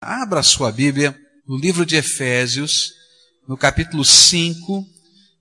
Abra 0.00 0.44
sua 0.44 0.70
Bíblia 0.70 1.18
no 1.44 1.56
livro 1.58 1.84
de 1.84 1.96
Efésios, 1.96 2.92
no 3.48 3.56
capítulo 3.56 4.04
5, 4.04 4.86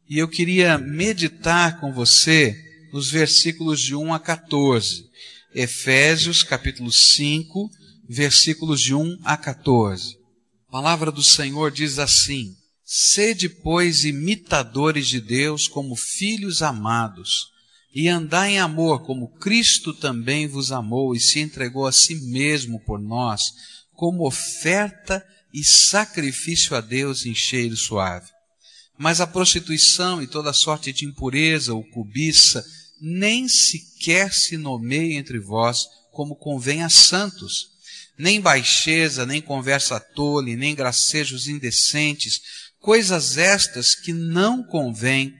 e 0.09 0.17
eu 0.17 0.27
queria 0.27 0.79
meditar 0.79 1.79
com 1.79 1.93
você 1.93 2.55
nos 2.91 3.11
versículos 3.11 3.79
de 3.79 3.93
1 3.93 4.11
a 4.11 4.19
14. 4.19 5.05
Efésios, 5.53 6.41
capítulo 6.41 6.91
5, 6.91 7.69
versículos 8.09 8.81
de 8.81 8.95
1 8.95 9.19
a 9.23 9.37
14. 9.37 10.17
A 10.67 10.71
palavra 10.71 11.11
do 11.11 11.21
Senhor 11.21 11.69
diz 11.69 11.99
assim: 11.99 12.55
Sede, 12.83 13.47
pois, 13.47 14.05
imitadores 14.05 15.07
de 15.07 15.21
Deus 15.21 15.67
como 15.67 15.95
filhos 15.95 16.63
amados, 16.63 17.51
e 17.93 18.07
andai 18.07 18.53
em 18.53 18.59
amor 18.59 19.05
como 19.05 19.37
Cristo 19.37 19.93
também 19.93 20.47
vos 20.47 20.71
amou 20.71 21.13
e 21.15 21.19
se 21.19 21.39
entregou 21.39 21.85
a 21.85 21.91
si 21.91 22.15
mesmo 22.15 22.79
por 22.79 22.99
nós, 22.99 23.51
como 23.97 24.27
oferta 24.27 25.25
e 25.51 25.63
sacrifício 25.63 26.75
a 26.75 26.81
Deus 26.81 27.25
em 27.25 27.33
cheiro 27.33 27.75
suave. 27.75 28.29
Mas 28.95 29.19
a 29.19 29.25
prostituição 29.25 30.21
e 30.21 30.27
toda 30.27 30.53
sorte 30.53 30.93
de 30.93 31.03
impureza 31.03 31.73
ou 31.73 31.83
cobiça 31.83 32.63
nem 33.01 33.49
sequer 33.49 34.31
se 34.31 34.55
nomeie 34.55 35.15
entre 35.15 35.39
vós 35.39 35.79
como 36.11 36.35
convém 36.35 36.83
a 36.83 36.89
santos, 36.89 37.69
nem 38.17 38.39
baixeza, 38.39 39.25
nem 39.25 39.41
conversa 39.41 39.99
tole, 39.99 40.55
nem 40.55 40.75
gracejos 40.75 41.47
indecentes, 41.47 42.39
coisas 42.79 43.37
estas 43.37 43.95
que 43.95 44.13
não 44.13 44.63
convêm, 44.63 45.33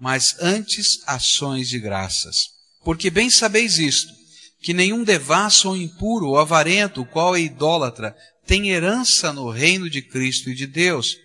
mas 0.00 0.34
antes 0.40 1.00
ações 1.06 1.68
de 1.68 1.78
graças. 1.78 2.36
Porque 2.82 3.10
bem 3.10 3.28
sabeis 3.28 3.78
isto, 3.78 4.17
que 4.60 4.74
nenhum 4.74 5.04
devasso 5.04 5.68
ou 5.68 5.76
impuro 5.76 6.28
ou 6.28 6.38
avarento, 6.38 7.04
qual 7.04 7.36
é 7.36 7.40
idólatra, 7.40 8.14
tem 8.46 8.70
herança 8.70 9.32
no 9.32 9.50
reino 9.50 9.88
de 9.88 10.02
Cristo 10.02 10.50
e 10.50 10.54
de 10.54 10.66
Deus. 10.66 11.16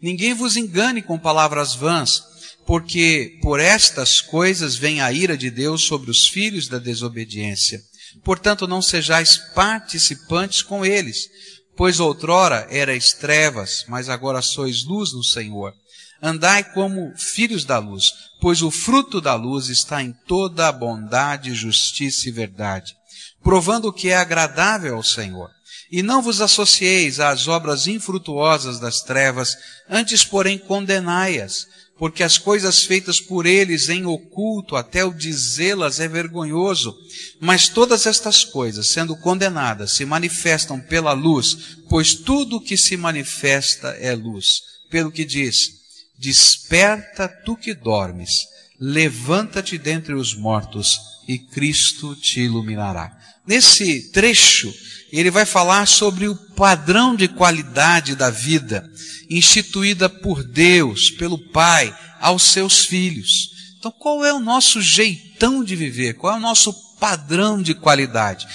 Ninguém 0.00 0.34
vos 0.34 0.56
engane 0.56 1.00
com 1.00 1.18
palavras 1.18 1.74
vãs, 1.74 2.22
porque 2.66 3.38
por 3.40 3.60
estas 3.60 4.20
coisas 4.20 4.76
vem 4.76 5.00
a 5.00 5.12
ira 5.12 5.36
de 5.36 5.50
Deus 5.50 5.82
sobre 5.82 6.10
os 6.10 6.26
filhos 6.26 6.68
da 6.68 6.78
desobediência. 6.78 7.80
Portanto, 8.24 8.66
não 8.66 8.82
sejais 8.82 9.36
participantes 9.54 10.62
com 10.62 10.84
eles, 10.84 11.28
pois 11.76 11.98
outrora 12.00 12.66
erais 12.70 13.12
trevas, 13.12 13.84
mas 13.88 14.08
agora 14.08 14.42
sois 14.42 14.84
luz 14.84 15.12
no 15.12 15.24
Senhor. 15.24 15.72
Andai 16.22 16.62
como 16.62 17.12
filhos 17.16 17.64
da 17.64 17.78
luz, 17.78 18.12
pois 18.40 18.62
o 18.62 18.70
fruto 18.70 19.20
da 19.20 19.34
luz 19.34 19.68
está 19.68 20.00
em 20.00 20.12
toda 20.26 20.68
a 20.68 20.72
bondade, 20.72 21.52
justiça 21.52 22.28
e 22.28 22.32
verdade, 22.32 22.94
provando 23.42 23.88
o 23.88 23.92
que 23.92 24.10
é 24.10 24.16
agradável 24.16 24.94
ao 24.94 25.02
Senhor. 25.02 25.50
E 25.90 26.00
não 26.00 26.22
vos 26.22 26.40
associeis 26.40 27.18
às 27.18 27.48
obras 27.48 27.88
infrutuosas 27.88 28.78
das 28.78 29.00
trevas, 29.00 29.56
antes, 29.90 30.24
porém, 30.24 30.56
condenai-as, 30.56 31.66
porque 31.98 32.22
as 32.22 32.38
coisas 32.38 32.84
feitas 32.84 33.20
por 33.20 33.44
eles 33.44 33.88
em 33.88 34.06
oculto, 34.06 34.76
até 34.76 35.04
o 35.04 35.12
dizê-las 35.12 36.00
é 36.00 36.06
vergonhoso. 36.06 36.96
Mas 37.40 37.68
todas 37.68 38.06
estas 38.06 38.44
coisas, 38.44 38.88
sendo 38.88 39.16
condenadas, 39.16 39.92
se 39.92 40.04
manifestam 40.04 40.80
pela 40.80 41.12
luz, 41.12 41.76
pois 41.88 42.14
tudo 42.14 42.56
o 42.56 42.60
que 42.60 42.76
se 42.76 42.96
manifesta 42.96 43.88
é 44.00 44.14
luz. 44.14 44.62
Pelo 44.88 45.12
que 45.12 45.24
diz, 45.24 45.81
desperta 46.22 47.26
tu 47.26 47.56
que 47.56 47.74
dormes, 47.74 48.46
levanta-te 48.78 49.76
dentre 49.76 50.14
os 50.14 50.34
mortos, 50.34 51.00
e 51.26 51.36
Cristo 51.36 52.14
te 52.14 52.40
iluminará. 52.40 53.10
Nesse 53.44 54.12
trecho, 54.12 54.72
ele 55.10 55.32
vai 55.32 55.44
falar 55.44 55.86
sobre 55.86 56.28
o 56.28 56.36
padrão 56.36 57.16
de 57.16 57.26
qualidade 57.26 58.14
da 58.14 58.30
vida 58.30 58.88
instituída 59.28 60.08
por 60.08 60.44
Deus, 60.44 61.10
pelo 61.10 61.38
Pai, 61.50 61.92
aos 62.20 62.44
seus 62.44 62.84
filhos. 62.84 63.50
Então, 63.78 63.90
qual 63.90 64.24
é 64.24 64.32
o 64.32 64.38
nosso 64.38 64.80
jeitão 64.80 65.64
de 65.64 65.74
viver? 65.74 66.14
Qual 66.14 66.32
é 66.32 66.36
o 66.36 66.40
nosso 66.40 66.72
padrão 67.00 67.60
de 67.60 67.74
qualidade? 67.74 68.46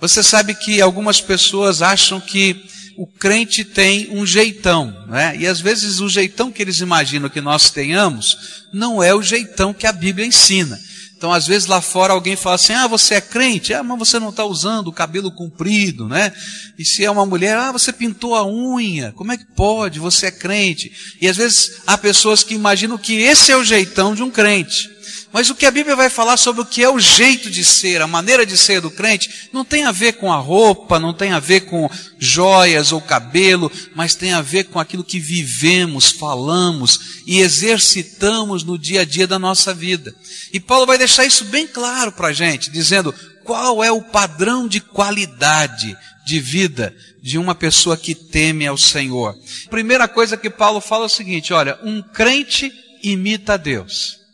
Você 0.00 0.22
sabe 0.22 0.54
que 0.54 0.80
algumas 0.80 1.20
pessoas 1.20 1.82
acham 1.82 2.20
que 2.20 2.64
o 2.96 3.06
crente 3.06 3.64
tem 3.64 4.08
um 4.10 4.26
jeitão, 4.26 5.06
né? 5.08 5.36
E 5.38 5.46
às 5.46 5.60
vezes 5.60 6.00
o 6.00 6.08
jeitão 6.08 6.50
que 6.50 6.62
eles 6.62 6.80
imaginam 6.80 7.28
que 7.28 7.40
nós 7.40 7.70
tenhamos 7.70 8.64
não 8.72 9.02
é 9.02 9.14
o 9.14 9.22
jeitão 9.22 9.74
que 9.74 9.86
a 9.86 9.92
Bíblia 9.92 10.26
ensina. 10.26 10.78
Então, 11.16 11.32
às 11.32 11.46
vezes 11.46 11.66
lá 11.66 11.80
fora 11.80 12.12
alguém 12.12 12.36
fala 12.36 12.56
assim: 12.56 12.74
ah, 12.74 12.86
você 12.86 13.14
é 13.14 13.20
crente? 13.20 13.72
Ah, 13.72 13.82
mas 13.82 13.98
você 13.98 14.18
não 14.18 14.28
está 14.28 14.44
usando 14.44 14.88
o 14.88 14.92
cabelo 14.92 15.30
comprido, 15.30 16.06
né? 16.06 16.30
E 16.78 16.84
se 16.84 17.04
é 17.04 17.10
uma 17.10 17.24
mulher, 17.24 17.56
ah, 17.56 17.72
você 17.72 17.92
pintou 17.92 18.34
a 18.34 18.46
unha. 18.46 19.12
Como 19.12 19.32
é 19.32 19.36
que 19.38 19.46
pode? 19.46 19.98
Você 19.98 20.26
é 20.26 20.30
crente. 20.30 20.92
E 21.20 21.26
às 21.26 21.36
vezes 21.36 21.80
há 21.86 21.96
pessoas 21.96 22.42
que 22.42 22.54
imaginam 22.54 22.98
que 22.98 23.14
esse 23.14 23.50
é 23.50 23.56
o 23.56 23.64
jeitão 23.64 24.14
de 24.14 24.22
um 24.22 24.30
crente. 24.30 24.95
Mas 25.32 25.50
o 25.50 25.54
que 25.54 25.66
a 25.66 25.70
Bíblia 25.70 25.96
vai 25.96 26.08
falar 26.08 26.36
sobre 26.36 26.62
o 26.62 26.66
que 26.66 26.82
é 26.82 26.88
o 26.88 26.98
jeito 26.98 27.50
de 27.50 27.64
ser, 27.64 28.00
a 28.00 28.06
maneira 28.06 28.46
de 28.46 28.56
ser 28.56 28.80
do 28.80 28.90
crente, 28.90 29.48
não 29.52 29.64
tem 29.64 29.84
a 29.84 29.92
ver 29.92 30.14
com 30.14 30.32
a 30.32 30.36
roupa, 30.36 30.98
não 30.98 31.12
tem 31.12 31.32
a 31.32 31.38
ver 31.38 31.62
com 31.62 31.90
joias 32.18 32.92
ou 32.92 33.00
cabelo, 33.00 33.70
mas 33.94 34.14
tem 34.14 34.32
a 34.32 34.40
ver 34.40 34.64
com 34.64 34.78
aquilo 34.78 35.04
que 35.04 35.18
vivemos, 35.18 36.10
falamos 36.10 37.22
e 37.26 37.40
exercitamos 37.40 38.64
no 38.64 38.78
dia 38.78 39.02
a 39.02 39.04
dia 39.04 39.26
da 39.26 39.38
nossa 39.38 39.74
vida. 39.74 40.14
E 40.52 40.60
Paulo 40.60 40.86
vai 40.86 40.96
deixar 40.96 41.24
isso 41.24 41.44
bem 41.46 41.66
claro 41.66 42.12
para 42.12 42.28
a 42.28 42.32
gente, 42.32 42.70
dizendo 42.70 43.14
qual 43.44 43.82
é 43.82 43.90
o 43.90 44.02
padrão 44.02 44.66
de 44.66 44.80
qualidade 44.80 45.96
de 46.26 46.40
vida 46.40 46.94
de 47.22 47.38
uma 47.38 47.54
pessoa 47.54 47.96
que 47.96 48.14
teme 48.14 48.66
ao 48.66 48.76
Senhor. 48.76 49.36
Primeira 49.70 50.08
coisa 50.08 50.36
que 50.36 50.50
Paulo 50.50 50.80
fala 50.80 51.04
é 51.04 51.06
o 51.06 51.08
seguinte: 51.08 51.52
olha, 51.52 51.78
um 51.82 52.02
crente 52.02 52.72
imita 53.02 53.54
a 53.54 53.56
Deus. 53.56 54.25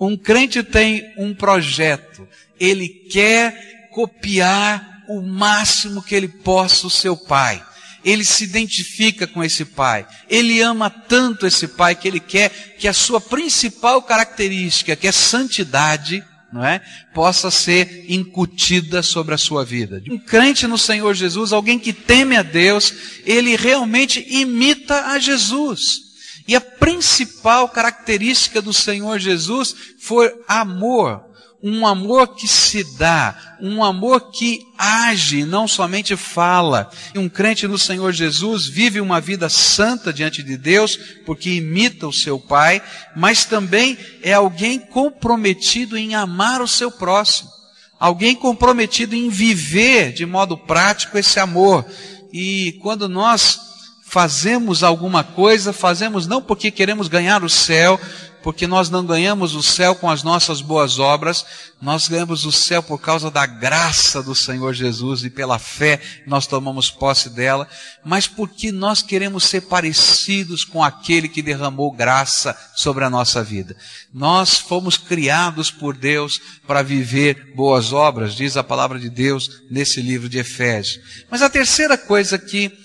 Um 0.00 0.16
crente 0.16 0.62
tem 0.62 1.12
um 1.18 1.34
projeto, 1.34 2.26
ele 2.58 2.88
quer 2.88 3.88
copiar 3.90 5.04
o 5.08 5.20
máximo 5.20 6.02
que 6.02 6.14
ele 6.14 6.28
possa 6.28 6.86
o 6.86 6.90
seu 6.90 7.16
pai. 7.16 7.62
Ele 8.02 8.24
se 8.24 8.44
identifica 8.44 9.26
com 9.26 9.44
esse 9.44 9.64
pai. 9.64 10.06
Ele 10.28 10.62
ama 10.62 10.88
tanto 10.88 11.46
esse 11.46 11.68
pai 11.68 11.94
que 11.94 12.08
ele 12.08 12.20
quer 12.20 12.48
que 12.78 12.88
a 12.88 12.94
sua 12.94 13.20
principal 13.20 14.00
característica, 14.00 14.96
que 14.96 15.06
é 15.06 15.12
santidade, 15.12 16.24
não 16.50 16.64
é? 16.64 16.80
Possa 17.12 17.50
ser 17.50 18.06
incutida 18.08 19.02
sobre 19.02 19.34
a 19.34 19.38
sua 19.38 19.64
vida. 19.66 20.02
Um 20.08 20.18
crente 20.18 20.66
no 20.66 20.78
Senhor 20.78 21.12
Jesus, 21.14 21.52
alguém 21.52 21.78
que 21.78 21.92
teme 21.92 22.36
a 22.36 22.42
Deus, 22.42 22.94
ele 23.26 23.54
realmente 23.54 24.24
imita 24.30 25.08
a 25.08 25.18
Jesus. 25.18 26.09
E 26.50 26.56
a 26.56 26.60
principal 26.60 27.68
característica 27.68 28.60
do 28.60 28.72
Senhor 28.72 29.20
Jesus 29.20 29.72
foi 30.00 30.34
amor. 30.48 31.22
Um 31.62 31.86
amor 31.86 32.34
que 32.34 32.48
se 32.48 32.82
dá, 32.98 33.56
um 33.60 33.84
amor 33.84 34.32
que 34.32 34.58
age, 34.76 35.44
não 35.44 35.68
somente 35.68 36.16
fala. 36.16 36.90
Um 37.14 37.28
crente 37.28 37.68
no 37.68 37.78
Senhor 37.78 38.10
Jesus 38.10 38.66
vive 38.66 39.00
uma 39.00 39.20
vida 39.20 39.48
santa 39.48 40.12
diante 40.12 40.42
de 40.42 40.56
Deus, 40.56 40.98
porque 41.24 41.50
imita 41.50 42.08
o 42.08 42.12
seu 42.12 42.36
Pai, 42.36 42.82
mas 43.14 43.44
também 43.44 43.96
é 44.20 44.32
alguém 44.32 44.76
comprometido 44.76 45.96
em 45.96 46.16
amar 46.16 46.60
o 46.60 46.66
seu 46.66 46.90
próximo. 46.90 47.48
Alguém 47.96 48.34
comprometido 48.34 49.14
em 49.14 49.28
viver 49.28 50.12
de 50.12 50.26
modo 50.26 50.58
prático 50.58 51.16
esse 51.16 51.38
amor. 51.38 51.86
E 52.32 52.76
quando 52.82 53.08
nós 53.08 53.69
fazemos 54.10 54.82
alguma 54.82 55.22
coisa, 55.22 55.72
fazemos 55.72 56.26
não 56.26 56.42
porque 56.42 56.72
queremos 56.72 57.06
ganhar 57.06 57.44
o 57.44 57.48
céu, 57.48 57.98
porque 58.42 58.66
nós 58.66 58.90
não 58.90 59.06
ganhamos 59.06 59.54
o 59.54 59.62
céu 59.62 59.94
com 59.94 60.10
as 60.10 60.24
nossas 60.24 60.60
boas 60.60 60.98
obras, 60.98 61.46
nós 61.80 62.08
ganhamos 62.08 62.44
o 62.44 62.50
céu 62.50 62.82
por 62.82 63.00
causa 63.00 63.30
da 63.30 63.46
graça 63.46 64.20
do 64.20 64.34
Senhor 64.34 64.74
Jesus 64.74 65.22
e 65.22 65.30
pela 65.30 65.60
fé 65.60 66.00
nós 66.26 66.44
tomamos 66.44 66.90
posse 66.90 67.30
dela, 67.30 67.68
mas 68.04 68.26
porque 68.26 68.72
nós 68.72 69.00
queremos 69.00 69.44
ser 69.44 69.60
parecidos 69.60 70.64
com 70.64 70.82
aquele 70.82 71.28
que 71.28 71.40
derramou 71.40 71.92
graça 71.92 72.58
sobre 72.74 73.04
a 73.04 73.10
nossa 73.10 73.44
vida. 73.44 73.76
Nós 74.12 74.58
fomos 74.58 74.96
criados 74.96 75.70
por 75.70 75.96
Deus 75.96 76.40
para 76.66 76.82
viver 76.82 77.54
boas 77.54 77.92
obras, 77.92 78.34
diz 78.34 78.56
a 78.56 78.64
palavra 78.64 78.98
de 78.98 79.08
Deus 79.08 79.62
nesse 79.70 80.02
livro 80.02 80.28
de 80.28 80.38
Efésios. 80.38 80.98
Mas 81.30 81.42
a 81.42 81.48
terceira 81.48 81.96
coisa 81.96 82.36
que 82.36 82.79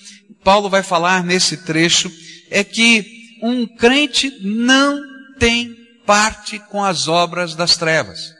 Paulo 0.45 0.69
vai 0.69 0.83
falar 0.83 1.23
nesse 1.23 1.57
trecho 1.57 2.11
é 2.51 2.63
que 2.63 3.39
um 3.41 3.65
crente 3.65 4.31
não 4.41 5.01
tem 5.39 5.75
parte 6.05 6.59
com 6.59 6.83
as 6.83 7.07
obras 7.07 7.55
das 7.55 7.75
trevas. 7.75 8.31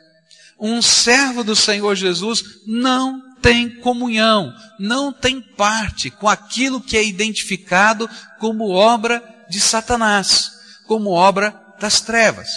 Um 0.58 0.80
servo 0.80 1.42
do 1.42 1.56
Senhor 1.56 1.96
Jesus 1.96 2.44
não 2.64 3.20
tem 3.42 3.68
comunhão, 3.80 4.54
não 4.78 5.12
tem 5.12 5.40
parte 5.40 6.08
com 6.08 6.28
aquilo 6.28 6.80
que 6.80 6.96
é 6.96 7.04
identificado 7.04 8.08
como 8.38 8.70
obra 8.70 9.20
de 9.50 9.60
Satanás, 9.60 10.52
como 10.86 11.10
obra 11.10 11.60
das 11.80 12.00
trevas. 12.00 12.48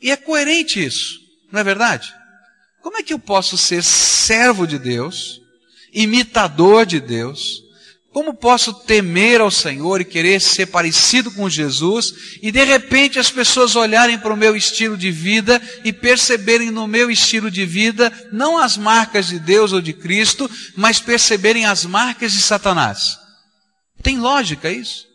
E 0.00 0.10
é 0.10 0.16
coerente 0.16 0.84
isso, 0.84 1.14
não 1.52 1.60
é 1.60 1.64
verdade? 1.64 2.12
Como 2.82 2.96
é 2.96 3.04
que 3.04 3.14
eu 3.14 3.20
posso 3.20 3.56
ser 3.56 3.84
servo 3.84 4.66
de 4.66 4.80
Deus, 4.80 5.40
imitador 5.92 6.84
de 6.84 6.98
Deus, 6.98 7.61
Como 8.12 8.34
posso 8.34 8.74
temer 8.74 9.40
ao 9.40 9.50
Senhor 9.50 10.02
e 10.02 10.04
querer 10.04 10.38
ser 10.38 10.66
parecido 10.66 11.30
com 11.30 11.48
Jesus 11.48 12.12
e 12.42 12.52
de 12.52 12.62
repente 12.62 13.18
as 13.18 13.30
pessoas 13.30 13.74
olharem 13.74 14.18
para 14.18 14.34
o 14.34 14.36
meu 14.36 14.54
estilo 14.54 14.98
de 14.98 15.10
vida 15.10 15.60
e 15.82 15.94
perceberem 15.94 16.70
no 16.70 16.86
meu 16.86 17.10
estilo 17.10 17.50
de 17.50 17.64
vida 17.64 18.12
não 18.30 18.58
as 18.58 18.76
marcas 18.76 19.28
de 19.28 19.38
Deus 19.38 19.72
ou 19.72 19.80
de 19.80 19.94
Cristo, 19.94 20.50
mas 20.76 21.00
perceberem 21.00 21.64
as 21.64 21.86
marcas 21.86 22.32
de 22.32 22.42
Satanás? 22.42 23.16
Tem 24.02 24.18
lógica 24.18 24.70
isso? 24.70 25.06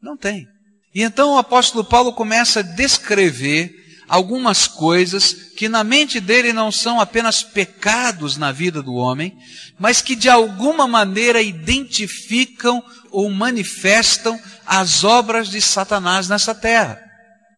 Não 0.00 0.16
tem. 0.16 0.46
E 0.94 1.02
então 1.02 1.34
o 1.34 1.38
apóstolo 1.38 1.84
Paulo 1.84 2.12
começa 2.12 2.60
a 2.60 2.62
descrever 2.62 3.74
algumas 4.08 4.66
coisas 4.66 5.32
que 5.56 5.68
na 5.68 5.84
mente 5.84 6.18
dele 6.18 6.52
não 6.52 6.72
são 6.72 7.00
apenas 7.00 7.42
pecados 7.42 8.36
na 8.36 8.50
vida 8.50 8.82
do 8.82 8.94
homem, 8.94 9.36
mas 9.78 10.00
que 10.00 10.16
de 10.16 10.28
alguma 10.28 10.88
maneira 10.88 11.42
identificam 11.42 12.82
ou 13.10 13.30
manifestam 13.30 14.40
as 14.66 15.04
obras 15.04 15.48
de 15.48 15.60
Satanás 15.60 16.28
nessa 16.28 16.54
terra. 16.54 16.98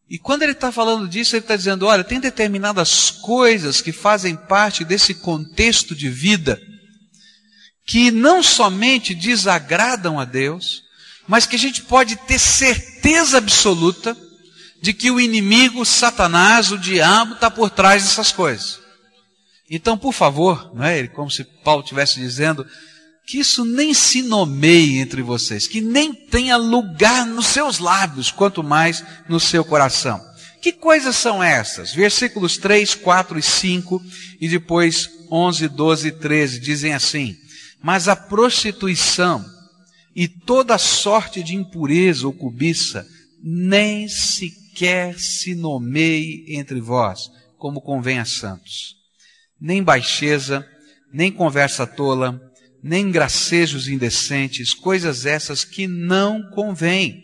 E 0.09 0.19
quando 0.19 0.43
ele 0.43 0.53
está 0.53 0.73
falando 0.73 1.09
disso, 1.09 1.37
ele 1.37 1.45
está 1.45 1.55
dizendo: 1.55 1.87
olha, 1.87 2.03
tem 2.03 2.19
determinadas 2.19 3.11
coisas 3.11 3.81
que 3.81 3.93
fazem 3.93 4.35
parte 4.35 4.85
desse 4.85 5.15
contexto 5.15 5.95
de 5.95 6.09
vida 6.09 6.61
que 7.87 8.11
não 8.11 8.43
somente 8.43 9.15
desagradam 9.15 10.19
a 10.21 10.25
Deus, 10.25 10.83
mas 11.27 11.47
que 11.47 11.57
a 11.57 11.59
gente 11.59 11.83
pode 11.83 12.17
ter 12.17 12.39
certeza 12.39 13.39
absoluta 13.39 14.17
de 14.81 14.93
que 14.93 15.11
o 15.11 15.21
inimigo, 15.21 15.85
Satanás, 15.85 16.71
o 16.71 16.79
diabo, 16.79 17.35
está 17.35 17.51
por 17.51 17.71
trás 17.71 18.03
dessas 18.03 18.33
coisas. 18.33 18.81
Então, 19.71 19.97
por 19.97 20.13
favor, 20.13 20.73
não 20.75 20.85
é? 20.85 21.07
Como 21.07 21.31
se 21.31 21.45
Paulo 21.45 21.83
estivesse 21.83 22.19
dizendo, 22.19 22.67
que 23.27 23.39
isso 23.39 23.65
nem 23.65 23.95
se 23.95 24.23
nomeie 24.23 24.99
entre 24.99 25.23
vocês, 25.23 25.69
que 25.69 25.81
nem 25.81 26.13
tenha 26.13 26.57
lugar 26.57 27.25
nos 27.25 27.47
seus 27.47 27.79
lábios, 27.79 28.31
quanto 28.31 28.63
mais 28.63 29.05
no 29.29 29.39
seu 29.39 29.65
coração. 29.65 30.21
Que 30.61 30.73
coisas 30.73 31.15
são 31.17 31.43
essas? 31.43 31.93
Versículos 31.93 32.59
3, 32.59 32.95
4 32.97 33.39
e 33.39 33.43
5 33.43 34.03
e 34.41 34.49
depois 34.49 35.09
11, 35.31 35.69
12 35.69 36.09
e 36.09 36.13
13 36.13 36.59
dizem 36.59 36.93
assim: 36.93 37.37
Mas 37.81 38.09
a 38.09 38.17
prostituição 38.17 39.45
e 40.15 40.27
toda 40.27 40.77
sorte 40.77 41.43
de 41.43 41.55
impureza 41.55 42.27
ou 42.27 42.33
cobiça 42.33 43.07
nem 43.43 44.09
se 44.09 44.60
quer 44.81 45.19
se 45.19 45.55
nomeie 45.55 46.47
entre 46.57 46.81
vós, 46.81 47.31
como 47.59 47.83
convém 47.83 48.19
a 48.19 48.25
santos. 48.25 48.97
Nem 49.61 49.83
baixeza, 49.83 50.67
nem 51.13 51.31
conversa 51.31 51.87
tola, 51.87 52.41
nem 52.83 53.11
gracejos 53.11 53.89
indecentes, 53.89 54.73
coisas 54.73 55.27
essas 55.27 55.65
que 55.65 55.87
não 55.87 56.49
convêm, 56.53 57.23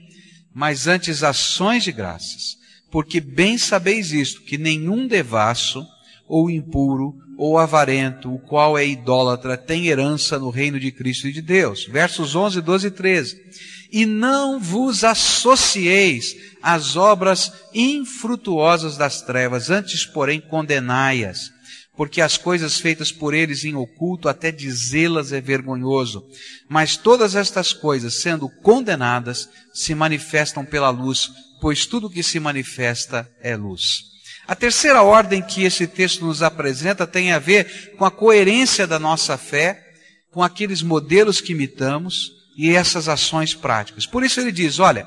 mas 0.54 0.86
antes 0.86 1.22
ações 1.22 1.82
de 1.82 1.92
graças. 1.92 2.58
Porque 2.90 3.22
bem 3.22 3.56
sabeis 3.56 4.12
isto, 4.12 4.42
que 4.42 4.58
nenhum 4.58 5.06
devasso, 5.06 5.82
ou 6.28 6.50
impuro, 6.50 7.14
ou 7.36 7.58
avarento, 7.58 8.34
o 8.34 8.38
qual 8.38 8.78
é 8.78 8.86
idólatra, 8.86 9.56
tem 9.56 9.88
herança 9.88 10.38
no 10.38 10.50
reino 10.50 10.80
de 10.80 10.90
Cristo 10.90 11.28
e 11.28 11.32
de 11.32 11.42
Deus. 11.42 11.84
Versos 11.86 12.34
11, 12.34 12.60
12 12.60 12.86
e 12.86 12.90
13 12.90 13.46
e 13.90 14.04
não 14.04 14.58
vos 14.58 15.04
associeis 15.04 16.36
às 16.62 16.96
obras 16.96 17.52
infrutuosas 17.72 18.96
das 18.96 19.22
trevas, 19.22 19.70
antes, 19.70 20.04
porém, 20.04 20.40
condenai-as, 20.40 21.50
porque 21.96 22.20
as 22.20 22.36
coisas 22.36 22.78
feitas 22.78 23.10
por 23.10 23.32
eles 23.32 23.64
em 23.64 23.74
oculto, 23.74 24.28
até 24.28 24.50
dizê-las 24.50 25.32
é 25.32 25.40
vergonhoso. 25.40 26.26
Mas 26.68 26.96
todas 26.96 27.34
estas 27.34 27.72
coisas, 27.72 28.20
sendo 28.20 28.48
condenadas, 28.62 29.48
se 29.72 29.94
manifestam 29.94 30.64
pela 30.64 30.90
luz, 30.90 31.30
pois 31.60 31.86
tudo 31.86 32.10
que 32.10 32.22
se 32.22 32.38
manifesta 32.38 33.28
é 33.40 33.56
luz. 33.56 34.15
A 34.48 34.54
terceira 34.54 35.02
ordem 35.02 35.42
que 35.42 35.64
esse 35.64 35.86
texto 35.86 36.24
nos 36.24 36.42
apresenta 36.42 37.06
tem 37.06 37.32
a 37.32 37.38
ver 37.38 37.94
com 37.96 38.04
a 38.04 38.10
coerência 38.10 38.86
da 38.86 38.98
nossa 38.98 39.36
fé, 39.36 39.82
com 40.30 40.42
aqueles 40.42 40.82
modelos 40.82 41.40
que 41.40 41.52
imitamos, 41.52 42.30
e 42.56 42.74
essas 42.74 43.08
ações 43.08 43.54
práticas. 43.54 44.06
Por 44.06 44.24
isso 44.24 44.40
ele 44.40 44.52
diz: 44.52 44.78
olha, 44.78 45.06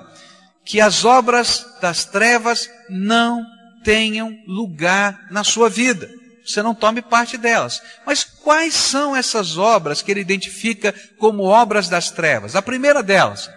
que 0.66 0.82
as 0.82 1.06
obras 1.06 1.66
das 1.82 2.06
trevas 2.06 2.70
não 2.90 3.44
tenham 3.84 4.38
lugar 4.46 5.28
na 5.32 5.44
sua 5.44 5.70
vida. 5.70 6.10
Você 6.46 6.62
não 6.62 6.76
tome 6.76 7.02
parte 7.02 7.38
delas. 7.38 7.82
Mas 8.06 8.24
quais 8.24 8.74
são 8.74 9.16
essas 9.16 9.58
obras 9.58 10.02
que 10.02 10.12
ele 10.12 10.22
identifica 10.22 10.94
como 11.18 11.44
obras 11.44 11.88
das 11.88 12.12
trevas? 12.12 12.56
A 12.56 12.62
primeira 12.62 13.02
delas, 13.02 13.50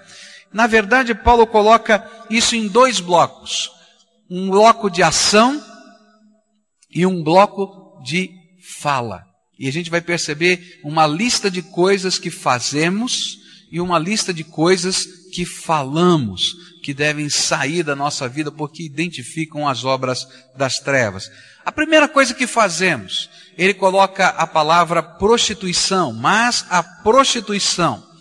na 0.52 0.66
verdade, 0.66 1.14
Paulo 1.14 1.46
coloca 1.46 2.08
isso 2.30 2.54
em 2.54 2.68
dois 2.68 3.00
blocos: 3.00 3.70
um 4.30 4.48
bloco 4.48 4.88
de 4.88 5.02
ação 5.02 5.71
e 6.92 7.06
um 7.06 7.22
bloco 7.22 8.02
de 8.02 8.30
fala. 8.80 9.24
E 9.58 9.68
a 9.68 9.72
gente 9.72 9.90
vai 9.90 10.00
perceber 10.00 10.80
uma 10.84 11.06
lista 11.06 11.50
de 11.50 11.62
coisas 11.62 12.18
que 12.18 12.30
fazemos 12.30 13.38
e 13.70 13.80
uma 13.80 13.98
lista 13.98 14.34
de 14.34 14.44
coisas 14.44 15.06
que 15.32 15.46
falamos, 15.46 16.52
que 16.82 16.92
devem 16.92 17.30
sair 17.30 17.82
da 17.82 17.96
nossa 17.96 18.28
vida 18.28 18.52
porque 18.52 18.82
identificam 18.82 19.66
as 19.66 19.84
obras 19.84 20.26
das 20.56 20.78
trevas. 20.78 21.30
A 21.64 21.72
primeira 21.72 22.08
coisa 22.08 22.34
que 22.34 22.46
fazemos, 22.46 23.30
ele 23.56 23.72
coloca 23.72 24.28
a 24.28 24.46
palavra 24.46 25.02
prostituição, 25.02 26.12
mas 26.12 26.66
a 26.68 26.82
prostituição. 26.82 28.11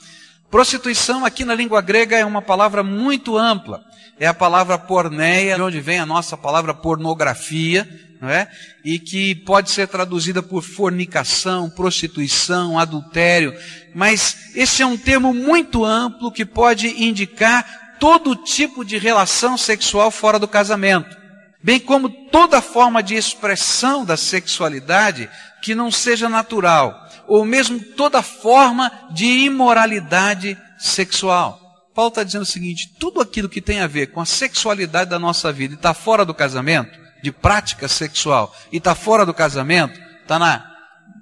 Prostituição 0.52 1.24
aqui 1.24 1.46
na 1.46 1.56
língua 1.56 1.80
grega 1.80 2.18
é 2.18 2.26
uma 2.26 2.42
palavra 2.42 2.84
muito 2.84 3.38
ampla. 3.38 3.82
É 4.20 4.28
a 4.28 4.34
palavra 4.34 4.78
porneia, 4.78 5.56
de 5.56 5.62
onde 5.62 5.80
vem 5.80 5.98
a 5.98 6.06
nossa 6.06 6.36
palavra 6.36 6.74
pornografia, 6.74 7.88
não 8.20 8.30
é? 8.30 8.52
E 8.84 9.00
que 9.00 9.34
pode 9.34 9.72
ser 9.72 9.88
traduzida 9.88 10.44
por 10.44 10.62
fornicação, 10.62 11.70
prostituição, 11.70 12.78
adultério. 12.78 13.58
Mas 13.96 14.52
esse 14.54 14.82
é 14.82 14.86
um 14.86 14.98
termo 14.98 15.34
muito 15.34 15.86
amplo 15.86 16.30
que 16.30 16.46
pode 16.46 17.02
indicar 17.02 17.98
todo 17.98 18.36
tipo 18.36 18.84
de 18.84 18.98
relação 18.98 19.58
sexual 19.58 20.12
fora 20.12 20.38
do 20.38 20.50
casamento. 20.50 21.16
Bem 21.64 21.80
como 21.80 22.10
toda 22.10 22.62
forma 22.62 23.02
de 23.02 23.16
expressão 23.16 24.04
da 24.04 24.18
sexualidade 24.18 25.30
que 25.62 25.74
não 25.74 25.90
seja 25.90 26.28
natural. 26.28 27.08
Ou 27.32 27.46
mesmo 27.46 27.80
toda 27.80 28.22
forma 28.22 28.92
de 29.14 29.26
imoralidade 29.26 30.58
sexual. 30.78 31.58
Paulo 31.96 32.10
está 32.10 32.24
dizendo 32.24 32.42
o 32.42 32.46
seguinte: 32.46 32.94
tudo 33.00 33.22
aquilo 33.22 33.48
que 33.48 33.62
tem 33.62 33.80
a 33.80 33.88
ver 33.88 34.08
com 34.08 34.20
a 34.20 34.26
sexualidade 34.26 35.10
da 35.10 35.18
nossa 35.18 35.50
vida 35.50 35.76
e 35.76 35.78
está 35.78 35.94
fora 35.94 36.26
do 36.26 36.34
casamento, 36.34 36.92
de 37.24 37.32
prática 37.32 37.88
sexual 37.88 38.54
e 38.70 38.80
está 38.80 38.94
fora 38.94 39.26
do 39.26 39.34
casamento, 39.34 39.98
está 40.22 40.38
na 40.38 40.70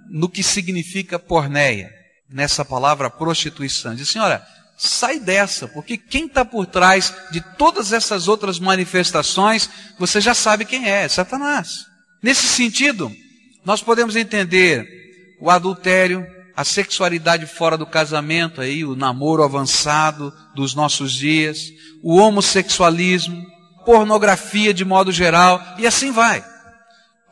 no 0.09 0.27
que 0.27 0.41
significa 0.41 1.19
porneia, 1.19 1.91
nessa 2.27 2.65
palavra 2.65 3.11
prostituição. 3.11 3.93
Diz, 3.93 4.09
senhora, 4.09 4.43
sai 4.75 5.19
dessa, 5.19 5.67
porque 5.67 5.95
quem 5.95 6.25
está 6.25 6.43
por 6.43 6.65
trás 6.65 7.13
de 7.29 7.39
todas 7.55 7.93
essas 7.93 8.27
outras 8.27 8.57
manifestações, 8.57 9.69
você 9.99 10.19
já 10.19 10.33
sabe 10.33 10.65
quem 10.65 10.89
é, 10.89 11.03
é 11.03 11.07
Satanás. 11.07 11.85
Nesse 12.23 12.47
sentido, 12.47 13.15
nós 13.63 13.83
podemos 13.83 14.15
entender 14.15 14.98
o 15.39 15.49
adultério, 15.49 16.25
a 16.55 16.63
sexualidade 16.63 17.45
fora 17.45 17.77
do 17.77 17.85
casamento, 17.85 18.59
aí, 18.59 18.83
o 18.83 18.95
namoro 18.95 19.43
avançado 19.43 20.33
dos 20.53 20.75
nossos 20.75 21.13
dias, 21.13 21.69
o 22.03 22.17
homossexualismo, 22.17 23.45
pornografia 23.85 24.73
de 24.73 24.83
modo 24.83 25.11
geral, 25.11 25.61
e 25.77 25.87
assim 25.87 26.11
vai. 26.11 26.43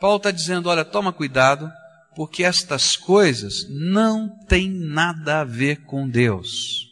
Paulo 0.00 0.16
está 0.16 0.30
dizendo: 0.30 0.68
olha, 0.68 0.84
toma 0.84 1.12
cuidado, 1.12 1.70
porque 2.14 2.42
estas 2.42 2.96
coisas 2.96 3.66
não 3.68 4.28
têm 4.46 4.70
nada 4.70 5.40
a 5.40 5.44
ver 5.44 5.84
com 5.84 6.08
Deus. 6.08 6.86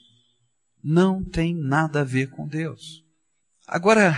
Não 0.83 1.25
tem 1.25 1.55
nada 1.55 2.03
a 2.03 2.05
ver 2.05 2.31
com 2.31 2.47
Deus. 2.47 3.03
Agora, 3.67 4.15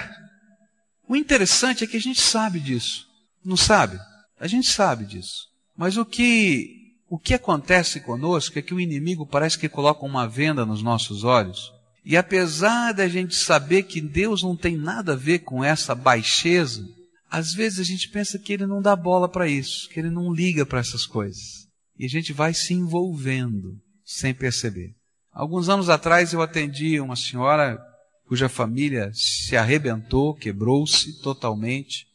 o 1.08 1.16
interessante 1.16 1.82
é 1.82 1.86
que 1.86 1.96
a 1.96 2.00
gente 2.00 2.20
sabe 2.20 2.60
disso. 2.60 3.06
Não 3.42 3.56
sabe? 3.56 3.98
A 4.38 4.46
gente 4.46 4.68
sabe 4.68 5.06
disso. 5.06 5.48
Mas 5.74 5.96
o 5.96 6.04
que 6.04 6.77
o 7.08 7.18
que 7.18 7.34
acontece 7.34 8.00
conosco 8.00 8.58
é 8.58 8.62
que 8.62 8.74
o 8.74 8.80
inimigo 8.80 9.26
parece 9.26 9.58
que 9.58 9.68
coloca 9.68 10.04
uma 10.04 10.28
venda 10.28 10.64
nos 10.66 10.82
nossos 10.82 11.24
olhos 11.24 11.72
e 12.08 12.16
apesar 12.16 12.92
da 12.92 13.06
gente 13.06 13.36
saber 13.36 13.82
que 13.82 14.00
Deus 14.00 14.42
não 14.42 14.56
tem 14.56 14.78
nada 14.78 15.12
a 15.12 15.14
ver 15.14 15.40
com 15.40 15.62
essa 15.62 15.94
baixeza, 15.94 16.82
às 17.30 17.52
vezes 17.52 17.80
a 17.80 17.82
gente 17.82 18.08
pensa 18.08 18.38
que 18.38 18.50
ele 18.50 18.64
não 18.64 18.80
dá 18.80 18.96
bola 18.96 19.28
para 19.28 19.46
isso, 19.46 19.86
que 19.90 20.00
ele 20.00 20.08
não 20.08 20.32
liga 20.32 20.64
para 20.64 20.80
essas 20.80 21.04
coisas. 21.04 21.68
E 21.98 22.06
a 22.06 22.08
gente 22.08 22.32
vai 22.32 22.54
se 22.54 22.72
envolvendo 22.72 23.76
sem 24.06 24.32
perceber. 24.32 24.94
Alguns 25.30 25.68
anos 25.68 25.90
atrás 25.90 26.32
eu 26.32 26.40
atendi 26.40 26.98
uma 26.98 27.14
senhora 27.14 27.78
cuja 28.26 28.48
família 28.48 29.10
se 29.12 29.54
arrebentou, 29.54 30.34
quebrou-se 30.34 31.20
totalmente. 31.20 32.06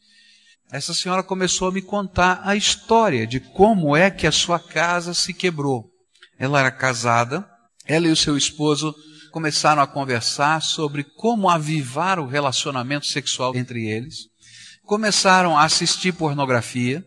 Essa 0.70 0.94
senhora 0.94 1.22
começou 1.22 1.68
a 1.68 1.72
me 1.72 1.82
contar 1.82 2.40
a 2.44 2.56
história 2.56 3.26
de 3.26 3.38
como 3.40 3.96
é 3.96 4.10
que 4.10 4.26
a 4.26 4.32
sua 4.32 4.58
casa 4.58 5.14
se 5.14 5.32
quebrou. 5.32 5.90
Ela 6.38 6.60
era 6.60 6.70
casada, 6.70 7.48
ela 7.86 8.08
e 8.08 8.10
o 8.10 8.16
seu 8.16 8.36
esposo 8.36 8.94
começaram 9.30 9.82
a 9.82 9.86
conversar 9.86 10.62
sobre 10.62 11.04
como 11.04 11.50
avivar 11.50 12.18
o 12.18 12.26
relacionamento 12.26 13.06
sexual 13.06 13.54
entre 13.56 13.88
eles, 13.88 14.28
começaram 14.84 15.58
a 15.58 15.64
assistir 15.64 16.12
pornografia, 16.12 17.04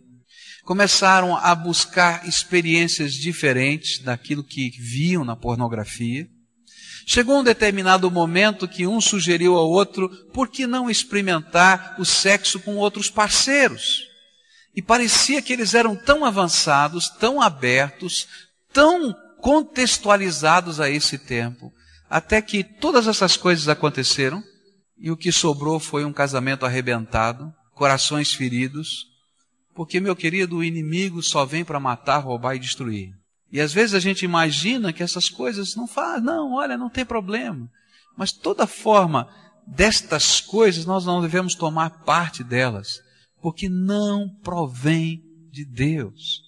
começaram 0.65 1.37
a 1.37 1.55
buscar 1.55 2.27
experiências 2.27 3.13
diferentes 3.13 3.99
daquilo 3.99 4.43
que 4.43 4.69
viam 4.77 5.23
na 5.23 5.35
pornografia. 5.35 6.27
Chegou 7.09 7.39
um 7.39 7.43
determinado 7.43 8.11
momento 8.11 8.67
que 8.67 8.85
um 8.85 8.99
sugeriu 8.99 9.55
ao 9.55 9.69
outro, 9.69 10.09
por 10.33 10.49
que 10.49 10.67
não 10.67 10.89
experimentar 10.89 11.95
o 11.97 12.03
sexo 12.03 12.59
com 12.59 12.75
outros 12.75 13.09
parceiros? 13.09 14.05
E 14.75 14.81
parecia 14.81 15.41
que 15.41 15.53
eles 15.53 15.73
eram 15.73 15.95
tão 15.95 16.25
avançados, 16.25 17.07
tão 17.09 17.41
abertos, 17.41 18.27
tão 18.73 19.15
contextualizados 19.39 20.81
a 20.81 20.89
esse 20.89 21.17
tempo, 21.17 21.71
até 22.09 22.41
que 22.41 22.61
todas 22.61 23.07
essas 23.07 23.37
coisas 23.37 23.69
aconteceram 23.69 24.43
e 24.97 25.09
o 25.09 25.15
que 25.15 25.31
sobrou 25.31 25.79
foi 25.79 26.03
um 26.03 26.11
casamento 26.11 26.65
arrebentado, 26.65 27.53
corações 27.73 28.33
feridos, 28.33 29.05
porque, 29.73 30.01
meu 30.01 30.15
querido, 30.15 30.57
o 30.57 30.63
inimigo 30.63 31.23
só 31.23 31.45
vem 31.45 31.63
para 31.63 31.79
matar, 31.79 32.17
roubar 32.17 32.55
e 32.55 32.59
destruir. 32.59 33.13
E 33.51 33.61
às 33.61 33.73
vezes 33.73 33.95
a 33.95 33.99
gente 33.99 34.25
imagina 34.25 34.91
que 34.91 35.03
essas 35.03 35.29
coisas 35.29 35.75
não 35.75 35.87
faz, 35.87 36.21
não, 36.21 36.53
olha, 36.53 36.77
não 36.77 36.89
tem 36.89 37.05
problema. 37.05 37.69
Mas 38.15 38.31
toda 38.31 38.67
forma 38.67 39.29
destas 39.65 40.41
coisas 40.41 40.85
nós 40.85 41.05
não 41.05 41.21
devemos 41.21 41.55
tomar 41.55 42.03
parte 42.03 42.43
delas, 42.43 43.01
porque 43.41 43.69
não 43.69 44.29
provém 44.43 45.23
de 45.51 45.63
Deus. 45.63 46.41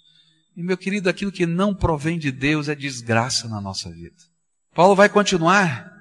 E 0.56 0.64
meu 0.64 0.78
querido, 0.78 1.10
aquilo 1.10 1.32
que 1.32 1.46
não 1.46 1.74
provém 1.74 2.20
de 2.20 2.32
Deus 2.32 2.68
é 2.68 2.76
desgraça 2.76 3.48
na 3.48 3.62
nossa 3.62 3.90
vida. 3.90 4.16
Paulo 4.74 4.96
vai 4.96 5.08
continuar 5.08 6.00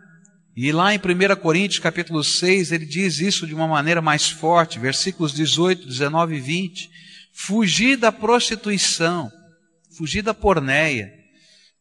e 0.61 0.73
lá 0.73 0.93
em 0.93 0.99
1 0.99 1.37
Coríntios 1.40 1.78
capítulo 1.78 2.25
6, 2.25 2.73
ele 2.73 2.85
diz 2.85 3.21
isso 3.21 3.47
de 3.47 3.55
uma 3.55 3.69
maneira 3.69 4.02
mais 4.02 4.28
forte, 4.28 4.81
versículos 4.81 5.33
18, 5.33 5.87
19 5.87 6.35
e 6.35 6.40
20. 6.40 6.90
Fugir 7.33 7.97
da 7.97 8.11
prostituição, 8.11 9.31
fugir 9.99 10.23
da 10.23 10.33
porneia. 10.33 11.12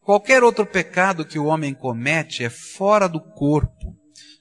Qualquer 0.02 0.44
outro 0.44 0.66
pecado 0.66 1.24
que 1.24 1.38
o 1.38 1.46
homem 1.46 1.72
comete 1.72 2.44
é 2.44 2.50
fora 2.50 3.08
do 3.08 3.22
corpo, 3.22 3.96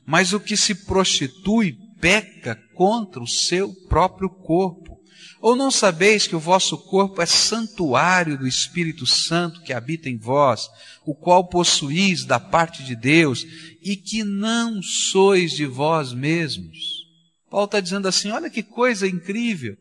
mas 0.07 0.33
o 0.33 0.41
que 0.41 0.57
se 0.57 0.87
prostitui 0.87 1.77
peca 2.01 2.59
contra 2.75 3.23
o 3.23 3.27
seu 3.27 3.71
próprio 3.87 4.31
corpo. 4.31 4.97
Ou 5.43 5.55
não 5.55 5.71
sabeis 5.71 6.27
que 6.27 6.35
o 6.35 6.41
vosso 6.41 6.79
corpo 6.79 7.21
é 7.21 7.27
santuário 7.27 8.39
do 8.39 8.47
Espírito 8.47 9.07
Santo 9.07 9.61
que 9.61 9.73
habita 9.73 10.09
em 10.09 10.17
vós, 10.17 10.69
o 11.05 11.15
qual 11.15 11.47
possuís 11.47 12.25
da 12.25 12.41
parte 12.41 12.83
de 12.83 12.97
Deus, 12.97 13.45
e 13.83 13.95
que 13.95 14.25
não 14.25 14.81
sois 14.83 15.53
de 15.53 15.67
vós 15.67 16.15
mesmos? 16.15 17.05
Paulo 17.51 17.67
está 17.67 17.81
dizendo 17.81 18.09
assim: 18.09 18.31
olha 18.31 18.49
que 18.49 18.63
coisa 18.63 19.07
incrível. 19.07 19.77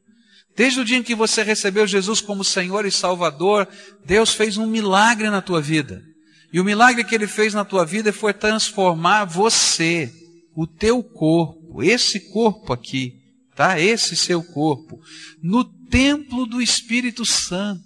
Desde 0.56 0.80
o 0.80 0.86
dia 0.86 0.98
em 0.98 1.04
que 1.04 1.14
você 1.14 1.44
recebeu 1.44 1.86
Jesus 1.86 2.22
como 2.22 2.44
Senhor 2.44 2.86
e 2.86 2.92
Salvador, 2.92 3.68
Deus 4.06 4.34
fez 4.34 4.58
um 4.58 4.66
milagre 4.66 5.30
na 5.30 5.42
tua 5.42 5.62
vida. 5.62 6.02
E 6.54 6.60
o 6.60 6.64
milagre 6.64 7.04
que 7.04 7.14
ele 7.14 7.28
fez 7.28 7.54
na 7.54 7.66
tua 7.66 7.86
vida 7.86 8.14
foi 8.14 8.34
transformar 8.34 9.26
você, 9.26 10.10
o 10.56 10.66
teu 10.66 11.04
corpo, 11.04 11.84
esse 11.84 12.32
corpo 12.32 12.72
aqui, 12.72 13.16
tá? 13.54 13.78
Esse 13.78 14.16
seu 14.16 14.42
corpo, 14.42 14.98
no 15.44 15.66
templo 15.90 16.46
do 16.46 16.62
Espírito 16.62 17.26
Santo. 17.26 17.84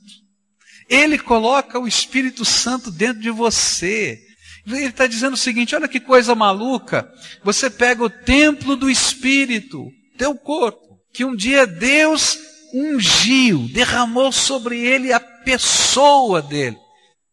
Ele 0.88 1.18
coloca 1.18 1.80
o 1.80 1.88
Espírito 1.88 2.46
Santo 2.46 2.92
dentro 2.92 3.22
de 3.22 3.32
você. 3.32 4.20
Ele 4.68 4.86
está 4.86 5.08
dizendo 5.08 5.34
o 5.34 5.38
seguinte: 5.38 5.76
olha 5.76 5.88
que 5.88 6.00
coisa 6.00 6.36
maluca. 6.36 7.12
Você 7.44 7.70
pega 7.70 8.04
o 8.04 8.10
templo 8.10 8.76
do 8.76 8.90
Espírito, 8.90 9.88
teu 10.18 10.36
corpo, 10.36 11.00
que 11.12 11.26
um 11.26 11.36
dia 11.36 11.66
Deus 11.66 12.38
ungiu, 12.74 13.68
derramou 13.74 14.32
sobre 14.32 14.80
ele 14.80 15.12
a 15.14 15.20
pessoa 15.20 16.42
dele. 16.42 16.78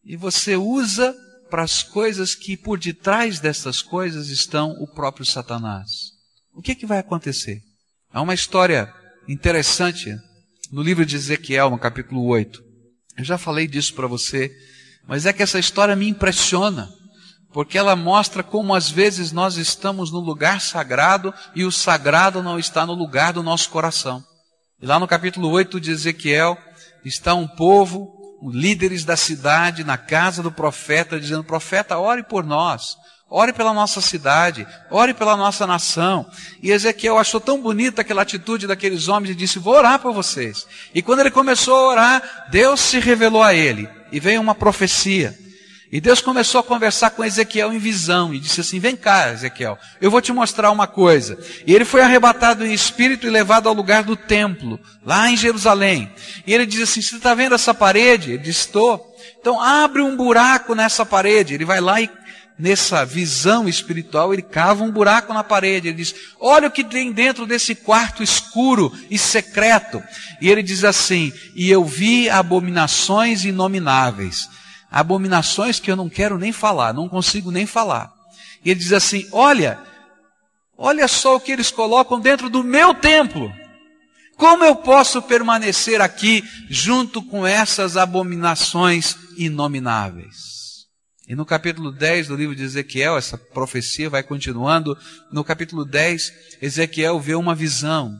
E 0.05 0.17
você 0.17 0.57
usa 0.57 1.15
para 1.51 1.63
as 1.63 1.83
coisas 1.83 2.35
que 2.35 2.57
por 2.57 2.79
detrás 2.79 3.41
dessas 3.41 3.83
coisas 3.83 4.29
estão 4.29 4.71
o 4.81 4.87
próprio 4.87 5.25
Satanás. 5.25 6.13
O 6.55 6.63
que, 6.63 6.73
é 6.73 6.75
que 6.75 6.87
vai 6.87 6.99
acontecer? 6.99 7.61
Há 8.13 8.23
uma 8.23 8.35
história 8.35 8.93
interessante 9.29 10.17
no 10.71 10.83
livro 10.83 11.05
de 11.05 11.17
Ezequiel, 11.17 11.71
no 11.71 11.79
capítulo 11.79 12.25
8. 12.27 12.63
Eu 13.19 13.25
já 13.25 13.39
falei 13.39 13.67
disso 13.67 13.95
para 13.95 14.07
você, 14.07 14.51
mas 15.07 15.27
é 15.27 15.33
que 15.33 15.43
essa 15.43 15.59
história 15.59 15.95
me 15.95 16.09
impressiona, 16.09 16.89
porque 17.53 17.79
ela 17.79 17.95
mostra 17.95 18.43
como 18.43 18.75
às 18.75 18.91
vezes 18.91 19.33
nós 19.33 19.57
estamos 19.57 20.11
no 20.11 20.19
lugar 20.19 20.61
sagrado 20.61 21.33
e 21.55 21.65
o 21.65 21.73
sagrado 21.73 22.43
não 22.43 22.59
está 22.59 22.85
no 22.85 22.95
lugar 22.95 23.33
do 23.33 23.43
nosso 23.43 23.71
coração. 23.71 24.23
E 24.81 24.85
lá 24.85 24.99
no 24.99 25.09
capítulo 25.09 25.49
8 25.49 25.81
de 25.81 25.91
Ezequiel, 25.91 26.59
está 27.03 27.35
um 27.35 27.49
povo, 27.49 28.13
líderes 28.53 29.07
da 29.07 29.17
cidade, 29.17 29.83
na 29.83 29.97
casa 29.97 30.43
do 30.43 30.53
profeta, 30.53 31.19
dizendo: 31.19 31.43
Profeta, 31.43 31.97
ore 31.97 32.23
por 32.23 32.45
nós, 32.45 32.95
ore 33.31 33.55
pela 33.55 33.73
nossa 33.73 34.03
cidade, 34.03 34.67
ore 34.91 35.15
pela 35.15 35.35
nossa 35.35 35.67
nação. 35.67 36.31
E 36.63 36.73
Ezequiel 36.73 37.17
achou 37.17 37.41
tão 37.41 37.63
bonita 37.63 38.03
aquela 38.03 38.21
atitude 38.21 38.67
daqueles 38.67 39.09
homens 39.09 39.31
e 39.31 39.35
disse: 39.35 39.59
Vou 39.59 39.73
orar 39.73 39.99
por 39.99 40.13
vocês. 40.13 40.67
E 40.95 41.01
quando 41.01 41.21
ele 41.21 41.31
começou 41.31 41.75
a 41.75 41.89
orar, 41.89 42.47
Deus 42.51 42.79
se 42.79 42.99
revelou 42.99 43.43
a 43.43 43.55
ele, 43.55 43.89
e 44.13 44.21
veio 44.21 44.43
uma 44.43 44.55
profecia. 44.55 45.35
E 45.91 46.01
Deus 46.01 46.21
começou 46.21 46.61
a 46.61 46.65
conversar 46.65 47.11
com 47.11 47.25
Ezequiel 47.25 47.73
em 47.73 47.79
visão 47.79 48.35
e 48.35 48.41
disse 48.41 48.61
assim: 48.61 48.81
Vem 48.81 48.97
cá, 48.97 49.33
Ezequiel, 49.33 49.79
eu 50.01 50.11
vou 50.11 50.21
te 50.21 50.33
mostrar 50.33 50.73
uma 50.73 50.87
coisa. 50.87 51.39
E 51.65 51.73
ele 51.73 51.85
foi 51.85 52.01
arrebatado 52.01 52.67
em 52.67 52.73
espírito 52.73 53.27
e 53.27 53.31
levado 53.31 53.69
ao 53.69 53.75
lugar 53.75 54.03
do 54.03 54.17
templo, 54.17 54.81
lá 55.05 55.31
em 55.31 55.37
Jerusalém. 55.37 56.11
E 56.45 56.53
ele 56.53 56.67
diz 56.67 56.83
assim: 56.83 57.01
Você 57.01 57.17
está 57.17 57.35
vendo 57.35 57.55
essa 57.55 57.73
parede? 57.73 58.33
Ele 58.33 58.43
disse: 58.43 58.67
Estou. 58.67 59.15
Então 59.41 59.61
abre 59.61 60.03
um 60.03 60.17
buraco 60.17 60.75
nessa 60.75 61.07
parede. 61.07 61.55
Ele 61.55 61.65
vai 61.65 61.81
lá 61.81 62.01
e, 62.01 62.11
nessa 62.59 63.05
visão 63.05 63.69
espiritual, 63.69 64.33
ele 64.33 64.43
cava 64.43 64.83
um 64.83 64.91
buraco 64.91 65.33
na 65.33 65.45
parede. 65.45 65.87
Ele 65.87 65.99
diz: 65.99 66.17
Olha 66.41 66.67
o 66.67 66.73
que 66.73 66.83
tem 66.83 67.13
dentro 67.13 67.47
desse 67.47 67.77
quarto 67.77 68.25
escuro 68.25 68.93
e 69.09 69.17
secreto. 69.17 70.03
E 70.41 70.51
ele 70.51 70.65
diz 70.65 70.83
assim: 70.83 71.33
E 71.55 71.71
eu 71.71 71.85
vi 71.85 72.29
abominações 72.29 73.45
inomináveis 73.45 74.49
abominações 74.97 75.79
que 75.79 75.91
eu 75.91 75.97
não 75.97 76.09
quero 76.09 76.39
nem 76.39 76.53
falar, 76.53 76.95
não 76.95 77.07
consigo 77.07 77.51
nem 77.51 77.67
falar. 77.67 78.11
E 78.65 78.71
ele 78.71 78.81
diz 78.81 78.95
assim: 78.95 79.29
Olha, 79.31 79.79
olha 80.77 81.07
só 81.07 81.37
o 81.37 81.41
que 81.41 81.53
eles 81.53 81.71
colocam 81.71 82.19
dentro 82.19 82.49
do 82.49 82.65
meu 82.65 82.95
templo. 82.95 83.53
Como 84.39 84.65
eu 84.65 84.75
posso 84.77 85.21
permanecer 85.21 86.01
aqui 86.01 86.43
junto 86.71 87.23
com 87.23 87.47
essas 87.47 87.99
abominações 87.99 89.17
inomináveis? 89.37 90.87
E 91.29 91.35
no 91.35 91.45
capítulo 91.45 91.93
10 91.93 92.29
do 92.29 92.37
livro 92.37 92.57
de 92.57 92.63
Ezequiel, 92.63 93.19
essa 93.19 93.37
profecia 93.37 94.09
vai 94.09 94.23
continuando. 94.23 94.97
No 95.31 95.45
capítulo 95.45 95.85
10, 95.85 96.33
Ezequiel 96.63 97.21
vê 97.21 97.35
uma 97.35 97.55
visão. 97.55 98.19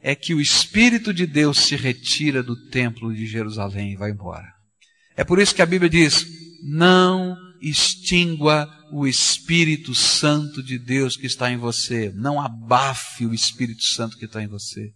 É 0.00 0.16
que 0.16 0.34
o 0.34 0.40
Espírito 0.40 1.12
de 1.12 1.26
Deus 1.26 1.58
se 1.58 1.76
retira 1.76 2.42
do 2.42 2.56
templo 2.70 3.14
de 3.14 3.26
Jerusalém 3.26 3.92
e 3.92 3.96
vai 3.96 4.10
embora. 4.10 4.57
É 5.18 5.24
por 5.24 5.40
isso 5.40 5.52
que 5.52 5.60
a 5.60 5.66
Bíblia 5.66 5.90
diz: 5.90 6.24
não 6.62 7.36
extingua 7.60 8.72
o 8.92 9.04
Espírito 9.04 9.92
Santo 9.92 10.62
de 10.62 10.78
Deus 10.78 11.16
que 11.16 11.26
está 11.26 11.50
em 11.50 11.56
você. 11.56 12.12
Não 12.14 12.40
abafe 12.40 13.26
o 13.26 13.34
Espírito 13.34 13.82
Santo 13.82 14.16
que 14.16 14.26
está 14.26 14.40
em 14.40 14.46
você. 14.46 14.92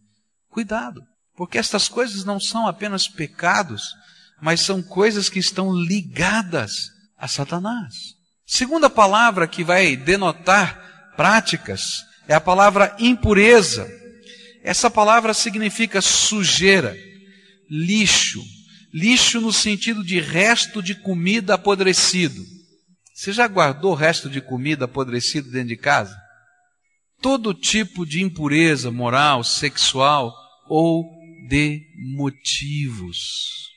Cuidado, 0.48 1.02
porque 1.36 1.58
estas 1.58 1.88
coisas 1.88 2.24
não 2.24 2.38
são 2.38 2.68
apenas 2.68 3.08
pecados, 3.08 3.82
mas 4.40 4.60
são 4.60 4.80
coisas 4.80 5.28
que 5.28 5.40
estão 5.40 5.74
ligadas 5.74 6.88
a 7.18 7.26
Satanás. 7.26 8.14
Segunda 8.46 8.88
palavra 8.88 9.48
que 9.48 9.64
vai 9.64 9.96
denotar 9.96 11.14
práticas 11.16 12.04
é 12.28 12.34
a 12.34 12.40
palavra 12.40 12.94
impureza. 13.00 13.90
Essa 14.62 14.88
palavra 14.88 15.34
significa 15.34 16.00
sujeira, 16.00 16.96
lixo, 17.68 18.40
Lixo 18.92 19.40
no 19.40 19.52
sentido 19.52 20.04
de 20.04 20.20
resto 20.20 20.82
de 20.82 20.94
comida 20.94 21.54
apodrecido. 21.54 22.44
Você 23.14 23.32
já 23.32 23.46
guardou 23.46 23.94
resto 23.94 24.28
de 24.28 24.40
comida 24.40 24.84
apodrecido 24.84 25.50
dentro 25.50 25.68
de 25.68 25.76
casa? 25.76 26.14
Todo 27.20 27.54
tipo 27.54 28.04
de 28.04 28.22
impureza 28.22 28.90
moral, 28.90 29.44
sexual 29.44 30.34
ou 30.68 31.04
de 31.48 31.80
motivos. 32.16 33.70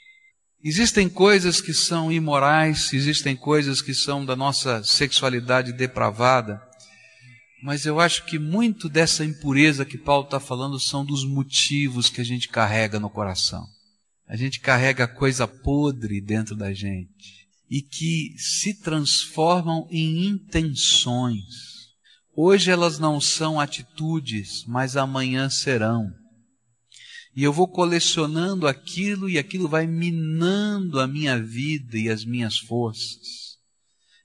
Existem 0.63 1.07
coisas 1.07 1.61
que 1.61 1.73
são 1.73 2.11
imorais, 2.11 2.91
existem 2.91 3.35
coisas 3.35 3.83
que 3.83 3.93
são 3.93 4.25
da 4.25 4.35
nossa 4.35 4.83
sexualidade 4.83 5.71
depravada, 5.71 6.59
mas 7.61 7.85
eu 7.85 7.99
acho 7.99 8.25
que 8.25 8.39
muito 8.39 8.89
dessa 8.89 9.23
impureza 9.23 9.85
que 9.85 9.97
Paulo 9.97 10.25
está 10.25 10.39
falando 10.39 10.79
são 10.79 11.05
dos 11.05 11.23
motivos 11.23 12.09
que 12.09 12.19
a 12.19 12.25
gente 12.25 12.49
carrega 12.49 12.99
no 12.99 13.11
coração. 13.11 13.74
A 14.27 14.35
gente 14.35 14.59
carrega 14.59 15.07
coisa 15.07 15.47
podre 15.47 16.19
dentro 16.19 16.55
da 16.55 16.73
gente. 16.73 17.45
e 17.69 17.81
que 17.81 18.35
se 18.37 18.75
transformam 18.75 19.87
em 19.89 20.27
intenções. 20.27 21.93
Hoje 22.35 22.69
elas 22.69 22.99
não 22.99 23.19
são 23.19 23.59
atitudes, 23.59 24.63
mas 24.67 24.95
amanhã 24.95 25.49
serão. 25.49 26.13
E 27.35 27.43
eu 27.43 27.51
vou 27.51 27.67
colecionando 27.67 28.67
aquilo 28.67 29.29
e 29.29 29.37
aquilo 29.37 29.67
vai 29.67 29.87
minando 29.87 30.99
a 30.99 31.07
minha 31.07 31.41
vida 31.41 31.97
e 31.97 32.07
as 32.07 32.23
minhas 32.23 32.57
forças. 32.57 33.57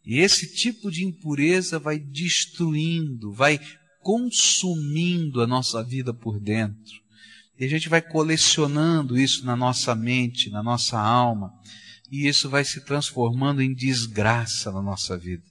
E 0.05 0.19
esse 0.19 0.55
tipo 0.55 0.91
de 0.91 1.05
impureza 1.05 1.79
vai 1.79 1.99
destruindo, 1.99 3.33
vai 3.33 3.59
consumindo 4.01 5.41
a 5.43 5.47
nossa 5.47 5.83
vida 5.83 6.13
por 6.13 6.39
dentro. 6.39 7.00
E 7.61 7.65
a 7.67 7.69
gente 7.69 7.91
vai 7.91 8.01
colecionando 8.01 9.19
isso 9.19 9.45
na 9.45 9.55
nossa 9.55 9.95
mente, 9.95 10.49
na 10.49 10.63
nossa 10.63 10.99
alma, 10.99 11.53
e 12.11 12.27
isso 12.27 12.49
vai 12.49 12.65
se 12.65 12.83
transformando 12.87 13.61
em 13.61 13.75
desgraça 13.75 14.73
na 14.73 14.81
nossa 14.81 15.19
vida. 15.19 15.45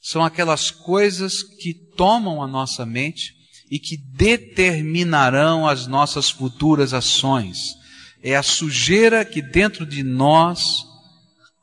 São 0.00 0.24
aquelas 0.24 0.72
coisas 0.72 1.44
que 1.44 1.72
tomam 1.72 2.42
a 2.42 2.46
nossa 2.48 2.84
mente 2.84 3.34
e 3.70 3.78
que 3.78 3.96
determinarão 3.96 5.68
as 5.68 5.86
nossas 5.86 6.28
futuras 6.28 6.92
ações. 6.92 7.76
É 8.20 8.34
a 8.34 8.42
sujeira 8.42 9.24
que 9.24 9.40
dentro 9.40 9.86
de 9.86 10.02
nós, 10.02 10.84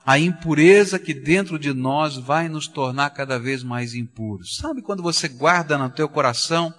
a 0.05 0.17
impureza 0.17 0.98
que 0.98 1.13
dentro 1.13 1.60
de 1.60 1.74
nós 1.74 2.15
vai 2.15 2.48
nos 2.48 2.65
tornar 2.65 3.10
cada 3.10 3.38
vez 3.38 3.62
mais 3.62 3.94
impuros. 3.94 4.55
Sabe 4.55 4.82
quando 4.82 5.03
você 5.03 5.27
guarda 5.27 5.77
no 5.77 5.89
teu 5.89 6.08
coração 6.08 6.74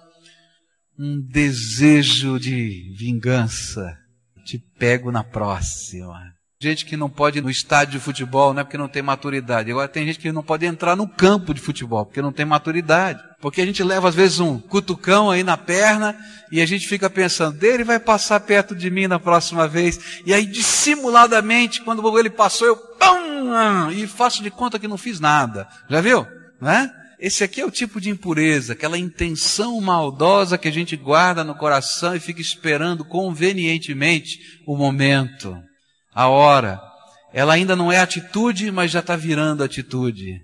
um 0.99 1.21
desejo 1.21 2.39
de 2.39 2.93
vingança? 2.97 3.97
Te 4.45 4.57
pego 4.57 5.11
na 5.11 5.23
próxima 5.23 6.37
gente 6.59 6.85
que 6.85 6.97
não 6.97 7.07
pode 7.07 7.37
ir 7.37 7.41
no 7.41 7.51
estádio 7.51 7.99
de 7.99 8.03
futebol, 8.03 8.51
não 8.51 8.61
é 8.61 8.63
porque 8.63 8.77
não 8.77 8.87
tem 8.87 9.03
maturidade. 9.03 9.69
Agora 9.69 9.87
tem 9.87 10.05
gente 10.07 10.17
que 10.17 10.31
não 10.31 10.41
pode 10.41 10.65
entrar 10.65 10.95
no 10.95 11.07
campo 11.07 11.53
de 11.53 11.61
futebol, 11.61 12.03
porque 12.05 12.21
não 12.21 12.31
tem 12.31 12.45
maturidade. 12.45 13.21
Porque 13.39 13.61
a 13.61 13.65
gente 13.65 13.83
leva 13.83 14.09
às 14.09 14.15
vezes 14.15 14.39
um 14.39 14.57
cutucão 14.57 15.29
aí 15.29 15.43
na 15.43 15.55
perna 15.55 16.17
e 16.51 16.59
a 16.59 16.65
gente 16.65 16.87
fica 16.87 17.09
pensando, 17.09 17.59
dele 17.59 17.83
vai 17.83 17.99
passar 17.99 18.39
perto 18.39 18.75
de 18.75 18.89
mim 18.89 19.05
na 19.05 19.19
próxima 19.19 19.67
vez. 19.67 20.21
E 20.25 20.33
aí 20.33 20.47
dissimuladamente, 20.47 21.83
quando 21.83 22.17
ele 22.17 22.29
passou, 22.29 22.67
eu 22.67 22.75
pum, 22.75 23.91
e 23.91 24.07
faço 24.07 24.41
de 24.41 24.49
conta 24.49 24.79
que 24.79 24.87
não 24.87 24.97
fiz 24.97 25.19
nada. 25.19 25.67
Já 25.87 26.01
viu? 26.01 26.25
Né? 26.59 26.91
Esse 27.19 27.43
aqui 27.43 27.61
é 27.61 27.65
o 27.65 27.71
tipo 27.71 27.99
de 27.99 28.11
impureza, 28.11 28.73
aquela 28.73 28.97
intenção 28.97 29.81
maldosa 29.81 30.57
que 30.57 30.67
a 30.67 30.71
gente 30.71 30.95
guarda 30.95 31.43
no 31.43 31.55
coração 31.55 32.15
e 32.15 32.19
fica 32.19 32.41
esperando 32.41 33.03
convenientemente 33.03 34.39
o 34.67 34.77
momento 34.77 35.57
a 36.13 36.27
hora. 36.27 36.81
Ela 37.33 37.53
ainda 37.53 37.75
não 37.75 37.91
é 37.91 37.99
atitude, 37.99 38.71
mas 38.71 38.89
já 38.89 38.99
está 38.99 39.15
virando 39.15 39.63
atitude. 39.63 40.41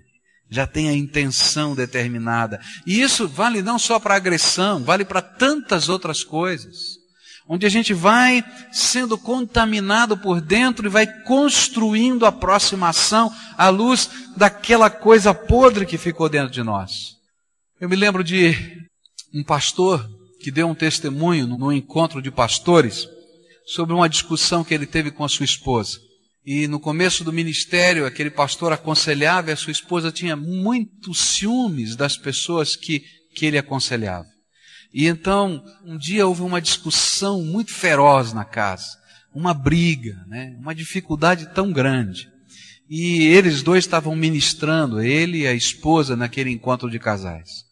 Já 0.50 0.66
tem 0.66 0.88
a 0.88 0.92
intenção 0.92 1.74
determinada. 1.74 2.60
E 2.86 3.00
isso 3.00 3.26
vale 3.26 3.62
não 3.62 3.78
só 3.78 3.98
para 3.98 4.14
agressão, 4.14 4.84
vale 4.84 5.04
para 5.04 5.20
tantas 5.22 5.88
outras 5.88 6.22
coisas. 6.22 7.03
Onde 7.46 7.66
a 7.66 7.68
gente 7.68 7.92
vai 7.92 8.42
sendo 8.72 9.18
contaminado 9.18 10.16
por 10.16 10.40
dentro 10.40 10.86
e 10.86 10.90
vai 10.90 11.06
construindo 11.24 12.24
a 12.24 12.30
aproximação 12.30 13.30
à 13.58 13.68
luz 13.68 14.08
daquela 14.36 14.88
coisa 14.88 15.34
podre 15.34 15.84
que 15.84 15.98
ficou 15.98 16.28
dentro 16.28 16.50
de 16.50 16.62
nós. 16.62 17.16
Eu 17.78 17.88
me 17.88 17.96
lembro 17.96 18.24
de 18.24 18.54
um 19.32 19.44
pastor 19.44 20.08
que 20.40 20.50
deu 20.50 20.68
um 20.68 20.74
testemunho 20.74 21.46
no 21.46 21.72
encontro 21.72 22.22
de 22.22 22.30
pastores 22.30 23.06
sobre 23.66 23.94
uma 23.94 24.08
discussão 24.08 24.64
que 24.64 24.72
ele 24.72 24.86
teve 24.86 25.10
com 25.10 25.24
a 25.24 25.28
sua 25.28 25.44
esposa. 25.44 25.98
E 26.46 26.66
no 26.66 26.78
começo 26.78 27.24
do 27.24 27.32
ministério, 27.32 28.04
aquele 28.04 28.30
pastor 28.30 28.72
aconselhava 28.72 29.50
e 29.50 29.52
a 29.54 29.56
sua 29.56 29.72
esposa 29.72 30.12
tinha 30.12 30.36
muitos 30.36 31.18
ciúmes 31.18 31.96
das 31.96 32.18
pessoas 32.18 32.76
que, 32.76 33.02
que 33.34 33.46
ele 33.46 33.56
aconselhava. 33.56 34.33
E 34.94 35.08
então, 35.08 35.60
um 35.84 35.98
dia 35.98 36.24
houve 36.24 36.42
uma 36.42 36.62
discussão 36.62 37.42
muito 37.42 37.72
feroz 37.72 38.32
na 38.32 38.44
casa, 38.44 38.96
uma 39.34 39.52
briga, 39.52 40.24
né? 40.28 40.56
uma 40.60 40.72
dificuldade 40.72 41.52
tão 41.52 41.72
grande. 41.72 42.28
E 42.88 43.24
eles 43.24 43.60
dois 43.60 43.82
estavam 43.82 44.14
ministrando, 44.14 45.02
ele 45.02 45.38
e 45.38 45.46
a 45.48 45.52
esposa, 45.52 46.14
naquele 46.14 46.50
encontro 46.50 46.88
de 46.88 47.00
casais. 47.00 47.64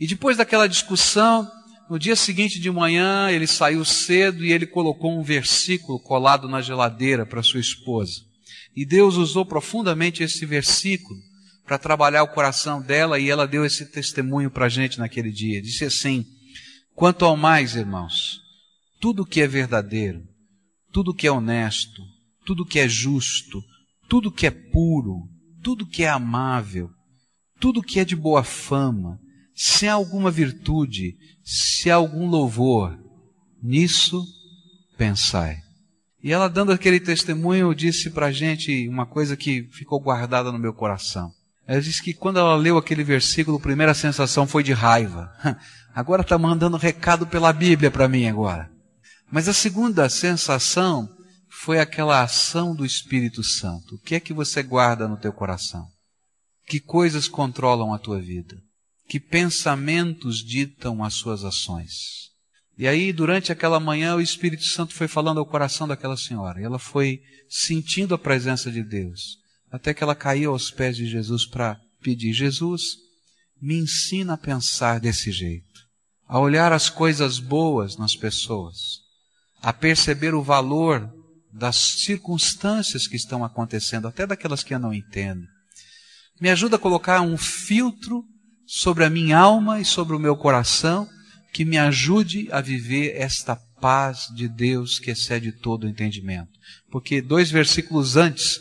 E 0.00 0.06
depois 0.06 0.38
daquela 0.38 0.66
discussão, 0.66 1.46
no 1.90 1.98
dia 1.98 2.16
seguinte 2.16 2.58
de 2.58 2.70
manhã, 2.70 3.30
ele 3.30 3.46
saiu 3.46 3.84
cedo 3.84 4.42
e 4.42 4.50
ele 4.50 4.66
colocou 4.66 5.18
um 5.18 5.22
versículo 5.22 6.00
colado 6.00 6.48
na 6.48 6.62
geladeira 6.62 7.26
para 7.26 7.42
sua 7.42 7.60
esposa. 7.60 8.22
E 8.74 8.86
Deus 8.86 9.16
usou 9.16 9.44
profundamente 9.44 10.22
esse 10.22 10.46
versículo 10.46 11.20
para 11.66 11.76
trabalhar 11.76 12.22
o 12.22 12.28
coração 12.28 12.80
dela 12.80 13.18
e 13.18 13.28
ela 13.28 13.46
deu 13.46 13.66
esse 13.66 13.84
testemunho 13.84 14.50
para 14.50 14.64
a 14.64 14.70
gente 14.70 14.98
naquele 14.98 15.30
dia. 15.30 15.60
Disse 15.60 15.84
assim: 15.84 16.24
Quanto 16.94 17.24
ao 17.24 17.36
mais, 17.36 17.74
irmãos, 17.74 18.40
tudo 19.00 19.26
que 19.26 19.40
é 19.40 19.46
verdadeiro, 19.48 20.22
tudo 20.92 21.12
que 21.12 21.26
é 21.26 21.32
honesto, 21.32 22.02
tudo 22.46 22.64
que 22.64 22.78
é 22.78 22.88
justo, 22.88 23.60
tudo 24.08 24.30
que 24.30 24.46
é 24.46 24.50
puro, 24.50 25.28
tudo 25.62 25.86
que 25.86 26.04
é 26.04 26.08
amável, 26.08 26.88
tudo 27.58 27.82
que 27.82 27.98
é 27.98 28.04
de 28.04 28.14
boa 28.14 28.44
fama, 28.44 29.18
se 29.54 29.88
há 29.88 29.94
alguma 29.94 30.30
virtude, 30.30 31.16
se 31.42 31.90
há 31.90 31.96
algum 31.96 32.28
louvor, 32.28 32.96
nisso 33.60 34.24
pensai. 34.96 35.58
E 36.22 36.32
ela, 36.32 36.48
dando 36.48 36.72
aquele 36.72 37.00
testemunho, 37.00 37.74
disse 37.74 38.08
para 38.08 38.26
a 38.26 38.32
gente 38.32 38.88
uma 38.88 39.04
coisa 39.04 39.36
que 39.36 39.68
ficou 39.72 40.00
guardada 40.00 40.52
no 40.52 40.58
meu 40.58 40.72
coração. 40.72 41.32
Ela 41.66 41.80
disse 41.80 42.02
que 42.02 42.14
quando 42.14 42.38
ela 42.38 42.56
leu 42.56 42.76
aquele 42.76 43.02
versículo, 43.02 43.56
a 43.56 43.60
primeira 43.60 43.94
sensação 43.94 44.46
foi 44.46 44.62
de 44.62 44.72
raiva. 44.72 45.32
Agora 45.94 46.22
está 46.22 46.36
mandando 46.36 46.76
recado 46.76 47.26
pela 47.26 47.52
Bíblia 47.52 47.90
para 47.90 48.08
mim 48.08 48.26
agora. 48.26 48.70
Mas 49.30 49.48
a 49.48 49.52
segunda 49.52 50.08
sensação 50.08 51.08
foi 51.48 51.78
aquela 51.78 52.22
ação 52.22 52.74
do 52.74 52.84
Espírito 52.84 53.42
Santo. 53.42 53.94
O 53.94 53.98
que 53.98 54.14
é 54.14 54.20
que 54.20 54.32
você 54.32 54.62
guarda 54.62 55.06
no 55.06 55.16
teu 55.16 55.32
coração? 55.32 55.86
Que 56.66 56.80
coisas 56.80 57.28
controlam 57.28 57.92
a 57.94 57.98
tua 57.98 58.20
vida? 58.20 58.56
que 59.08 59.20
pensamentos 59.20 60.38
ditam 60.38 61.04
as 61.04 61.14
suas 61.14 61.44
ações. 61.44 62.30
E 62.76 62.88
aí, 62.88 63.12
durante 63.12 63.52
aquela 63.52 63.78
manhã, 63.78 64.16
o 64.16 64.20
Espírito 64.20 64.64
Santo 64.64 64.94
foi 64.94 65.06
falando 65.06 65.38
ao 65.38 65.46
coração 65.46 65.86
daquela 65.86 66.16
senhora. 66.16 66.60
E 66.60 66.64
ela 66.64 66.78
foi 66.78 67.20
sentindo 67.48 68.14
a 68.14 68.18
presença 68.18 68.70
de 68.70 68.82
Deus. 68.82 69.38
Até 69.70 69.94
que 69.94 70.02
ela 70.02 70.14
caiu 70.14 70.52
aos 70.52 70.70
pés 70.70 70.96
de 70.96 71.06
Jesus 71.06 71.46
para 71.46 71.80
pedir: 72.02 72.32
Jesus, 72.32 72.96
me 73.60 73.76
ensina 73.76 74.34
a 74.34 74.38
pensar 74.38 74.98
desse 74.98 75.30
jeito. 75.30 75.73
A 76.26 76.38
olhar 76.38 76.72
as 76.72 76.88
coisas 76.88 77.38
boas 77.38 77.96
nas 77.96 78.16
pessoas. 78.16 79.00
A 79.62 79.72
perceber 79.72 80.34
o 80.34 80.42
valor 80.42 81.10
das 81.52 81.76
circunstâncias 81.76 83.06
que 83.06 83.16
estão 83.16 83.44
acontecendo, 83.44 84.08
até 84.08 84.26
daquelas 84.26 84.62
que 84.62 84.74
eu 84.74 84.78
não 84.78 84.92
entendo. 84.92 85.46
Me 86.40 86.50
ajuda 86.50 86.76
a 86.76 86.80
colocar 86.80 87.20
um 87.20 87.36
filtro 87.36 88.24
sobre 88.66 89.04
a 89.04 89.10
minha 89.10 89.38
alma 89.38 89.80
e 89.80 89.84
sobre 89.84 90.16
o 90.16 90.18
meu 90.18 90.36
coração, 90.36 91.08
que 91.52 91.64
me 91.64 91.78
ajude 91.78 92.48
a 92.50 92.60
viver 92.60 93.14
esta 93.16 93.54
paz 93.80 94.28
de 94.34 94.48
Deus 94.48 94.98
que 94.98 95.12
excede 95.12 95.52
todo 95.52 95.84
o 95.84 95.88
entendimento. 95.88 96.50
Porque 96.90 97.20
dois 97.20 97.50
versículos 97.50 98.16
antes, 98.16 98.60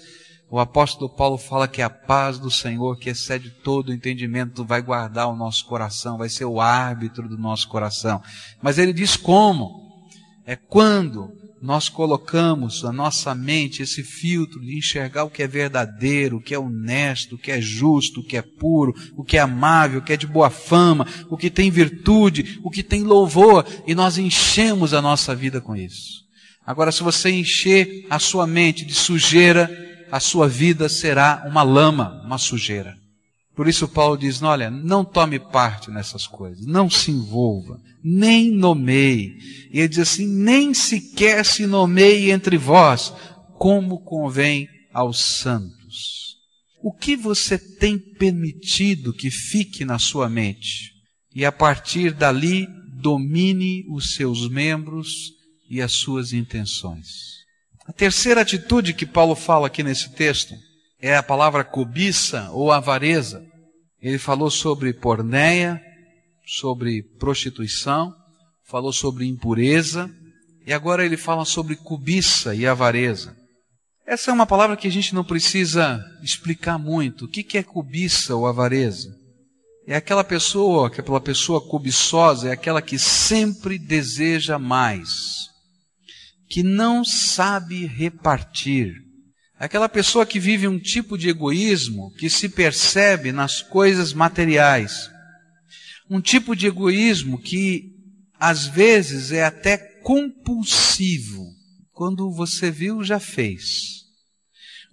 o 0.53 0.59
apóstolo 0.59 1.09
Paulo 1.09 1.35
fala 1.35 1.67
que 1.67 1.81
a 1.81 1.89
paz 1.89 2.37
do 2.37 2.51
Senhor, 2.51 2.99
que 2.99 3.09
excede 3.09 3.49
todo 3.49 3.89
o 3.89 3.91
entendimento, 3.91 4.63
vai 4.63 4.83
guardar 4.83 5.27
o 5.27 5.35
nosso 5.35 5.65
coração, 5.65 6.15
vai 6.15 6.29
ser 6.29 6.45
o 6.45 6.61
árbitro 6.61 7.27
do 7.27 7.39
nosso 7.39 7.67
coração. 7.67 8.21
Mas 8.61 8.77
ele 8.77 8.93
diz 8.93 9.17
como? 9.17 10.05
É 10.45 10.55
quando 10.55 11.31
nós 11.59 11.89
colocamos 11.89 12.85
a 12.85 12.91
nossa 12.91 13.33
mente 13.33 13.81
esse 13.81 14.03
filtro 14.03 14.59
de 14.59 14.77
enxergar 14.77 15.23
o 15.23 15.29
que 15.31 15.41
é 15.41 15.47
verdadeiro, 15.47 16.37
o 16.37 16.39
que 16.39 16.53
é 16.53 16.59
honesto, 16.59 17.33
o 17.33 17.39
que 17.39 17.51
é 17.51 17.59
justo, 17.59 18.19
o 18.19 18.23
que 18.23 18.37
é 18.37 18.43
puro, 18.43 18.93
o 19.17 19.23
que 19.23 19.37
é 19.37 19.41
amável, 19.41 20.01
o 20.01 20.03
que 20.03 20.13
é 20.13 20.17
de 20.17 20.27
boa 20.27 20.51
fama, 20.51 21.07
o 21.31 21.35
que 21.35 21.49
tem 21.49 21.71
virtude, 21.71 22.59
o 22.63 22.69
que 22.69 22.83
tem 22.83 23.01
louvor, 23.01 23.65
e 23.87 23.95
nós 23.95 24.19
enchemos 24.19 24.93
a 24.93 25.01
nossa 25.01 25.33
vida 25.33 25.59
com 25.59 25.75
isso. 25.75 26.21
Agora, 26.63 26.91
se 26.91 27.01
você 27.01 27.31
encher 27.31 28.05
a 28.07 28.19
sua 28.19 28.45
mente 28.45 28.85
de 28.85 28.93
sujeira, 28.93 29.92
a 30.13 30.19
sua 30.19 30.47
vida 30.47 30.87
será 30.87 31.43
uma 31.47 31.63
lama, 31.63 32.21
uma 32.23 32.37
sujeira. 32.37 32.95
Por 33.55 33.67
isso 33.67 33.87
Paulo 33.87 34.15
diz, 34.15 34.43
olha, 34.43 34.69
não 34.69 35.03
tome 35.03 35.39
parte 35.39 35.89
nessas 35.89 36.27
coisas, 36.27 36.67
não 36.67 36.87
se 36.87 37.09
envolva, 37.09 37.81
nem 38.03 38.51
nomeie. 38.51 39.39
E 39.71 39.79
ele 39.79 39.87
diz 39.87 39.97
assim, 39.97 40.27
nem 40.27 40.71
sequer 40.71 41.43
se 41.43 41.65
nomeie 41.65 42.29
entre 42.29 42.57
vós, 42.57 43.11
como 43.57 44.03
convém 44.03 44.69
aos 44.93 45.19
santos. 45.19 46.35
O 46.83 46.93
que 46.93 47.15
você 47.15 47.57
tem 47.57 47.97
permitido 47.97 49.13
que 49.13 49.31
fique 49.31 49.83
na 49.83 49.97
sua 49.97 50.29
mente? 50.29 50.91
E 51.33 51.43
a 51.43 51.51
partir 51.51 52.13
dali, 52.13 52.67
domine 53.01 53.83
os 53.89 54.13
seus 54.13 54.47
membros 54.47 55.33
e 55.67 55.81
as 55.81 55.91
suas 55.91 56.33
intenções. 56.33 57.42
A 57.85 57.91
terceira 57.91 58.41
atitude 58.41 58.93
que 58.93 59.05
Paulo 59.05 59.35
fala 59.35 59.67
aqui 59.67 59.83
nesse 59.83 60.09
texto 60.11 60.55
é 61.01 61.15
a 61.15 61.23
palavra 61.23 61.63
cobiça 61.63 62.49
ou 62.51 62.71
avareza. 62.71 63.45
Ele 64.01 64.17
falou 64.17 64.49
sobre 64.49 64.93
porneia, 64.93 65.81
sobre 66.45 67.03
prostituição, 67.19 68.13
falou 68.65 68.93
sobre 68.93 69.25
impureza, 69.25 70.09
e 70.65 70.71
agora 70.71 71.05
ele 71.05 71.17
fala 71.17 71.43
sobre 71.43 71.75
cobiça 71.75 72.55
e 72.55 72.65
avareza. 72.65 73.35
Essa 74.05 74.31
é 74.31 74.33
uma 74.33 74.45
palavra 74.45 74.77
que 74.77 74.87
a 74.87 74.91
gente 74.91 75.13
não 75.13 75.23
precisa 75.23 76.03
explicar 76.21 76.77
muito. 76.77 77.25
O 77.25 77.27
que 77.27 77.57
é 77.57 77.63
cobiça 77.63 78.35
ou 78.35 78.47
avareza? 78.47 79.13
É 79.85 79.95
aquela 79.95 80.23
pessoa, 80.23 80.89
que 80.89 81.01
aquela 81.01 81.19
pessoa 81.19 81.59
cobiçosa, 81.59 82.47
é 82.47 82.51
aquela 82.53 82.81
que 82.81 82.97
sempre 82.97 83.77
deseja 83.77 84.57
mais, 84.57 85.42
que 86.47 86.63
não 86.63 87.03
sabe 87.03 87.85
repartir. 87.85 88.95
Aquela 89.57 89.87
pessoa 89.87 90.25
que 90.25 90.39
vive 90.39 90.67
um 90.67 90.79
tipo 90.79 91.17
de 91.17 91.29
egoísmo 91.29 92.11
que 92.15 92.29
se 92.29 92.49
percebe 92.49 93.31
nas 93.31 93.61
coisas 93.61 94.13
materiais. 94.13 95.09
Um 96.09 96.19
tipo 96.19 96.55
de 96.55 96.67
egoísmo 96.67 97.39
que 97.39 97.91
às 98.39 98.65
vezes 98.65 99.31
é 99.31 99.45
até 99.45 99.77
compulsivo. 99.77 101.45
Quando 101.93 102.31
você 102.31 102.69
viu, 102.69 103.03
já 103.03 103.19
fez. 103.19 104.03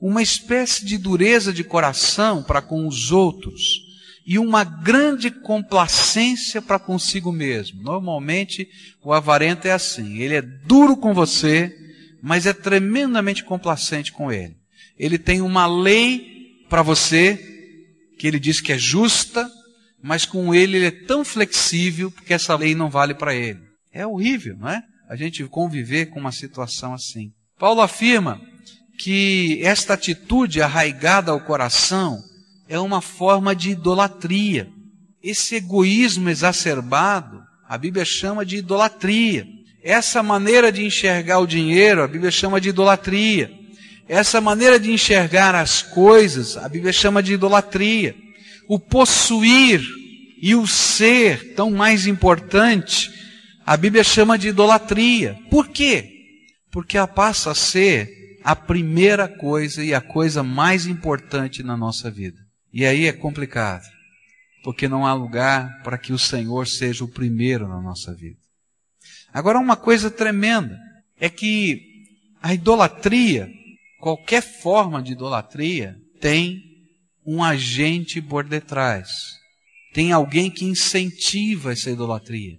Uma 0.01 0.23
espécie 0.23 0.85
de 0.85 0.97
dureza 0.97 1.53
de 1.53 1.65
coração 1.65 2.43
para 2.43 2.63
com 2.63 2.87
os 2.87 3.11
outros 3.11 3.90
e 4.31 4.39
uma 4.39 4.63
grande 4.63 5.29
complacência 5.29 6.63
para 6.63 6.79
consigo 6.79 7.33
mesmo. 7.33 7.83
Normalmente 7.83 8.69
o 9.03 9.13
avarento 9.13 9.67
é 9.67 9.73
assim, 9.73 10.19
ele 10.19 10.37
é 10.37 10.41
duro 10.41 10.97
com 10.97 11.13
você, 11.13 11.77
mas 12.23 12.47
é 12.47 12.53
tremendamente 12.53 13.43
complacente 13.43 14.13
com 14.13 14.31
ele. 14.31 14.57
Ele 14.97 15.19
tem 15.19 15.41
uma 15.41 15.67
lei 15.67 16.63
para 16.69 16.81
você 16.81 17.45
que 18.21 18.27
ele 18.29 18.39
diz 18.39 18.61
que 18.61 18.73
é 18.73 18.79
justa, 18.79 19.51
mas 20.01 20.25
com 20.25 20.55
ele 20.55 20.77
ele 20.77 20.87
é 20.87 21.07
tão 21.09 21.25
flexível 21.25 22.09
porque 22.09 22.33
essa 22.33 22.55
lei 22.55 22.73
não 22.73 22.89
vale 22.89 23.15
para 23.15 23.35
ele. 23.35 23.59
É 23.93 24.07
horrível, 24.07 24.57
não 24.57 24.69
é? 24.69 24.81
A 25.09 25.17
gente 25.17 25.43
conviver 25.47 26.07
com 26.07 26.21
uma 26.21 26.31
situação 26.31 26.95
assim. 26.95 27.33
Paulo 27.59 27.81
afirma 27.81 28.41
que 28.97 29.59
esta 29.65 29.95
atitude 29.95 30.63
arraigada 30.63 31.33
ao 31.33 31.41
coração 31.41 32.30
é 32.71 32.79
uma 32.79 33.01
forma 33.01 33.55
de 33.55 33.71
idolatria. 33.71 34.69
Esse 35.21 35.57
egoísmo 35.57 36.31
exacerbado, 36.31 37.43
a 37.69 37.77
Bíblia 37.77 38.05
chama 38.05 38.47
de 38.47 38.59
idolatria. 38.59 39.45
Essa 39.83 40.23
maneira 40.23 40.71
de 40.71 40.85
enxergar 40.85 41.41
o 41.41 41.49
dinheiro, 41.49 42.01
a 42.01 42.07
Bíblia 42.07 42.31
chama 42.31 42.61
de 42.61 42.69
idolatria. 42.69 43.51
Essa 44.09 44.41
maneira 44.41 44.79
de 44.79 44.93
enxergar 44.93 45.53
as 45.53 45.83
coisas, 45.83 46.57
a 46.57 46.69
Bíblia 46.69 46.93
chama 46.93 47.21
de 47.21 47.33
idolatria. 47.33 48.15
O 48.69 48.79
possuir 48.79 49.83
e 50.41 50.55
o 50.55 50.65
ser, 50.65 51.55
tão 51.55 51.73
mais 51.73 52.07
importante, 52.07 53.11
a 53.67 53.77
Bíblia 53.77 54.05
chama 54.05 54.39
de 54.39 54.47
idolatria. 54.47 55.37
Por 55.51 55.67
quê? 55.69 56.09
Porque 56.71 56.97
ela 56.97 57.09
passa 57.09 57.51
a 57.51 57.55
ser 57.55 58.39
a 58.45 58.55
primeira 58.55 59.27
coisa 59.27 59.83
e 59.83 59.93
a 59.93 60.01
coisa 60.01 60.45
mais 60.45 60.87
importante 60.87 61.65
na 61.65 61.77
nossa 61.77 62.09
vida. 62.09 62.40
E 62.73 62.87
aí 62.87 63.07
é 63.07 63.13
complicado, 63.13 63.87
porque 64.63 64.89
não 64.89 65.07
há 65.07 65.13
lugar 65.13 65.83
para 65.83 65.99
que 65.99 66.13
o 66.13 66.19
Senhor 66.19 66.67
seja 66.67 67.05
o 67.05 67.09
primeiro 67.09 67.69
na 67.69 67.81
nossa 67.81 68.15
vida. 68.15 68.39
Agora, 69.33 69.59
uma 69.59 69.77
coisa 69.77 70.11
tremenda 70.11 70.79
é 71.19 71.29
que 71.29 72.07
a 72.43 72.55
idolatria, 72.55 73.49
qualquer 73.99 74.43
forma 74.43 75.03
de 75.03 75.13
idolatria, 75.13 75.97
tem 76.21 76.63
um 77.25 77.43
agente 77.43 78.21
por 78.21 78.45
detrás. 78.45 79.09
Tem 79.93 80.13
alguém 80.13 80.51
que 80.51 80.65
incentiva 80.65 81.73
essa 81.73 81.91
idolatria. 81.91 82.59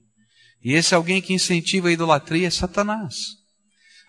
E 0.64 0.74
esse 0.74 0.94
alguém 0.94 1.22
que 1.22 1.34
incentiva 1.34 1.88
a 1.88 1.92
idolatria 1.92 2.48
é 2.48 2.52
Satanás. 2.52 3.16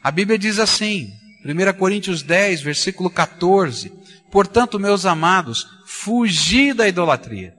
A 0.03 0.11
Bíblia 0.11 0.39
diz 0.39 0.59
assim, 0.59 1.09
1 1.45 1.79
Coríntios 1.79 2.23
10, 2.23 2.63
versículo 2.63 3.11
14: 3.11 3.93
Portanto, 4.31 4.79
meus 4.79 5.05
amados, 5.05 5.67
fugi 5.87 6.73
da 6.73 6.89
idolatria. 6.89 7.55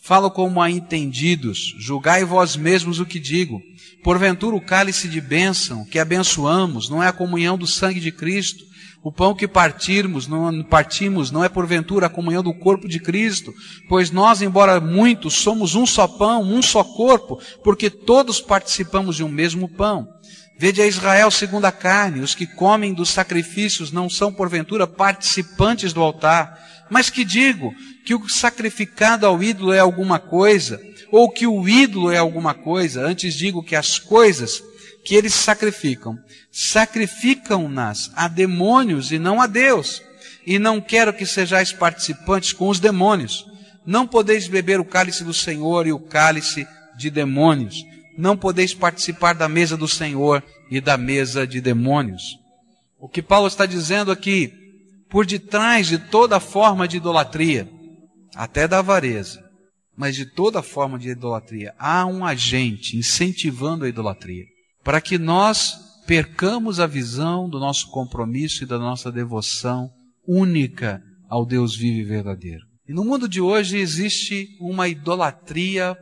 Falo 0.00 0.30
como 0.30 0.62
a 0.62 0.70
entendidos, 0.70 1.74
julgai 1.78 2.24
vós 2.24 2.56
mesmos 2.56 3.00
o 3.00 3.04
que 3.04 3.18
digo. 3.18 3.60
Porventura 4.02 4.56
o 4.56 4.60
cálice 4.60 5.08
de 5.08 5.20
bênção 5.20 5.84
que 5.84 5.98
abençoamos 5.98 6.88
não 6.88 7.02
é 7.02 7.08
a 7.08 7.12
comunhão 7.12 7.58
do 7.58 7.66
sangue 7.66 8.00
de 8.00 8.12
Cristo? 8.12 8.64
O 9.02 9.12
pão 9.12 9.34
que 9.34 9.46
partirmos, 9.46 10.26
não, 10.26 10.62
partimos 10.62 11.30
não 11.30 11.44
é 11.44 11.48
porventura 11.48 12.06
a 12.06 12.10
comunhão 12.10 12.42
do 12.42 12.54
corpo 12.54 12.88
de 12.88 12.98
Cristo? 12.98 13.52
Pois 13.88 14.10
nós, 14.10 14.40
embora 14.40 14.80
muitos, 14.80 15.34
somos 15.34 15.74
um 15.74 15.84
só 15.84 16.06
pão, 16.06 16.42
um 16.42 16.62
só 16.62 16.82
corpo, 16.82 17.40
porque 17.62 17.90
todos 17.90 18.40
participamos 18.40 19.16
de 19.16 19.24
um 19.24 19.28
mesmo 19.28 19.68
pão. 19.68 20.08
Vede 20.58 20.82
a 20.82 20.86
Israel 20.88 21.30
segundo 21.30 21.66
a 21.66 21.72
carne, 21.72 22.20
os 22.20 22.34
que 22.34 22.44
comem 22.44 22.92
dos 22.92 23.10
sacrifícios 23.10 23.92
não 23.92 24.10
são 24.10 24.32
porventura 24.32 24.88
participantes 24.88 25.92
do 25.92 26.02
altar, 26.02 26.58
mas 26.90 27.08
que 27.08 27.24
digo 27.24 27.72
que 28.04 28.12
o 28.12 28.28
sacrificado 28.28 29.24
ao 29.24 29.40
ídolo 29.40 29.72
é 29.72 29.78
alguma 29.78 30.18
coisa, 30.18 30.80
ou 31.12 31.30
que 31.30 31.46
o 31.46 31.68
ídolo 31.68 32.10
é 32.10 32.18
alguma 32.18 32.54
coisa, 32.54 33.06
antes 33.06 33.34
digo 33.34 33.62
que 33.62 33.76
as 33.76 34.00
coisas 34.00 34.60
que 35.04 35.14
eles 35.14 35.32
sacrificam, 35.32 36.18
sacrificam-nas 36.50 38.10
a 38.16 38.26
demônios 38.26 39.12
e 39.12 39.18
não 39.18 39.40
a 39.40 39.46
Deus. 39.46 40.02
E 40.44 40.58
não 40.58 40.80
quero 40.80 41.12
que 41.12 41.24
sejais 41.24 41.72
participantes 41.72 42.52
com 42.52 42.68
os 42.68 42.80
demônios. 42.80 43.46
Não 43.86 44.06
podeis 44.06 44.48
beber 44.48 44.80
o 44.80 44.84
cálice 44.84 45.22
do 45.22 45.32
Senhor 45.32 45.86
e 45.86 45.92
o 45.92 46.00
cálice 46.00 46.66
de 46.96 47.10
demônios 47.10 47.84
não 48.18 48.36
podeis 48.36 48.74
participar 48.74 49.32
da 49.32 49.48
mesa 49.48 49.76
do 49.76 49.86
Senhor 49.86 50.42
e 50.68 50.80
da 50.80 50.98
mesa 50.98 51.46
de 51.46 51.60
demônios. 51.60 52.36
O 52.98 53.08
que 53.08 53.22
Paulo 53.22 53.46
está 53.46 53.64
dizendo 53.64 54.10
aqui, 54.10 54.52
por 55.08 55.24
detrás 55.24 55.86
de 55.86 55.98
toda 55.98 56.40
forma 56.40 56.88
de 56.88 56.96
idolatria, 56.96 57.70
até 58.34 58.66
da 58.66 58.80
avareza, 58.80 59.40
mas 59.96 60.16
de 60.16 60.26
toda 60.26 60.62
forma 60.62 60.98
de 60.98 61.10
idolatria, 61.10 61.72
há 61.78 62.04
um 62.06 62.24
agente 62.24 62.96
incentivando 62.96 63.84
a 63.84 63.88
idolatria, 63.88 64.46
para 64.82 65.00
que 65.00 65.16
nós 65.16 65.76
percamos 66.04 66.80
a 66.80 66.88
visão 66.88 67.48
do 67.48 67.60
nosso 67.60 67.88
compromisso 67.88 68.64
e 68.64 68.66
da 68.66 68.80
nossa 68.80 69.12
devoção 69.12 69.88
única 70.26 71.00
ao 71.28 71.46
Deus 71.46 71.76
vivo 71.76 72.00
e 72.00 72.04
verdadeiro. 72.04 72.66
E 72.88 72.92
no 72.92 73.04
mundo 73.04 73.28
de 73.28 73.40
hoje 73.40 73.78
existe 73.78 74.56
uma 74.60 74.88
idolatria 74.88 75.96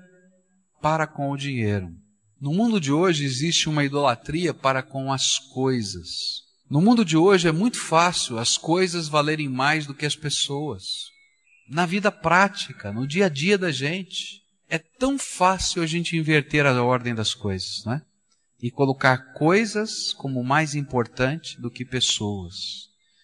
para 0.80 1.06
com 1.06 1.30
o 1.30 1.36
dinheiro. 1.36 1.88
No 2.46 2.54
mundo 2.54 2.80
de 2.80 2.92
hoje 2.92 3.24
existe 3.24 3.68
uma 3.68 3.82
idolatria 3.82 4.54
para 4.54 4.80
com 4.80 5.12
as 5.12 5.36
coisas. 5.36 6.44
No 6.70 6.80
mundo 6.80 7.04
de 7.04 7.16
hoje 7.16 7.48
é 7.48 7.50
muito 7.50 7.76
fácil 7.76 8.38
as 8.38 8.56
coisas 8.56 9.08
valerem 9.08 9.48
mais 9.48 9.84
do 9.84 9.92
que 9.92 10.06
as 10.06 10.14
pessoas. 10.14 11.08
Na 11.68 11.84
vida 11.84 12.12
prática, 12.12 12.92
no 12.92 13.04
dia 13.04 13.26
a 13.26 13.28
dia 13.28 13.58
da 13.58 13.72
gente, 13.72 14.44
é 14.68 14.78
tão 14.78 15.18
fácil 15.18 15.82
a 15.82 15.86
gente 15.88 16.16
inverter 16.16 16.64
a 16.64 16.84
ordem 16.84 17.16
das 17.16 17.34
coisas, 17.34 17.82
não 17.84 17.94
é? 17.94 18.02
E 18.62 18.70
colocar 18.70 19.32
coisas 19.32 20.12
como 20.12 20.44
mais 20.44 20.76
importante 20.76 21.60
do 21.60 21.68
que 21.68 21.84
pessoas. 21.84 22.54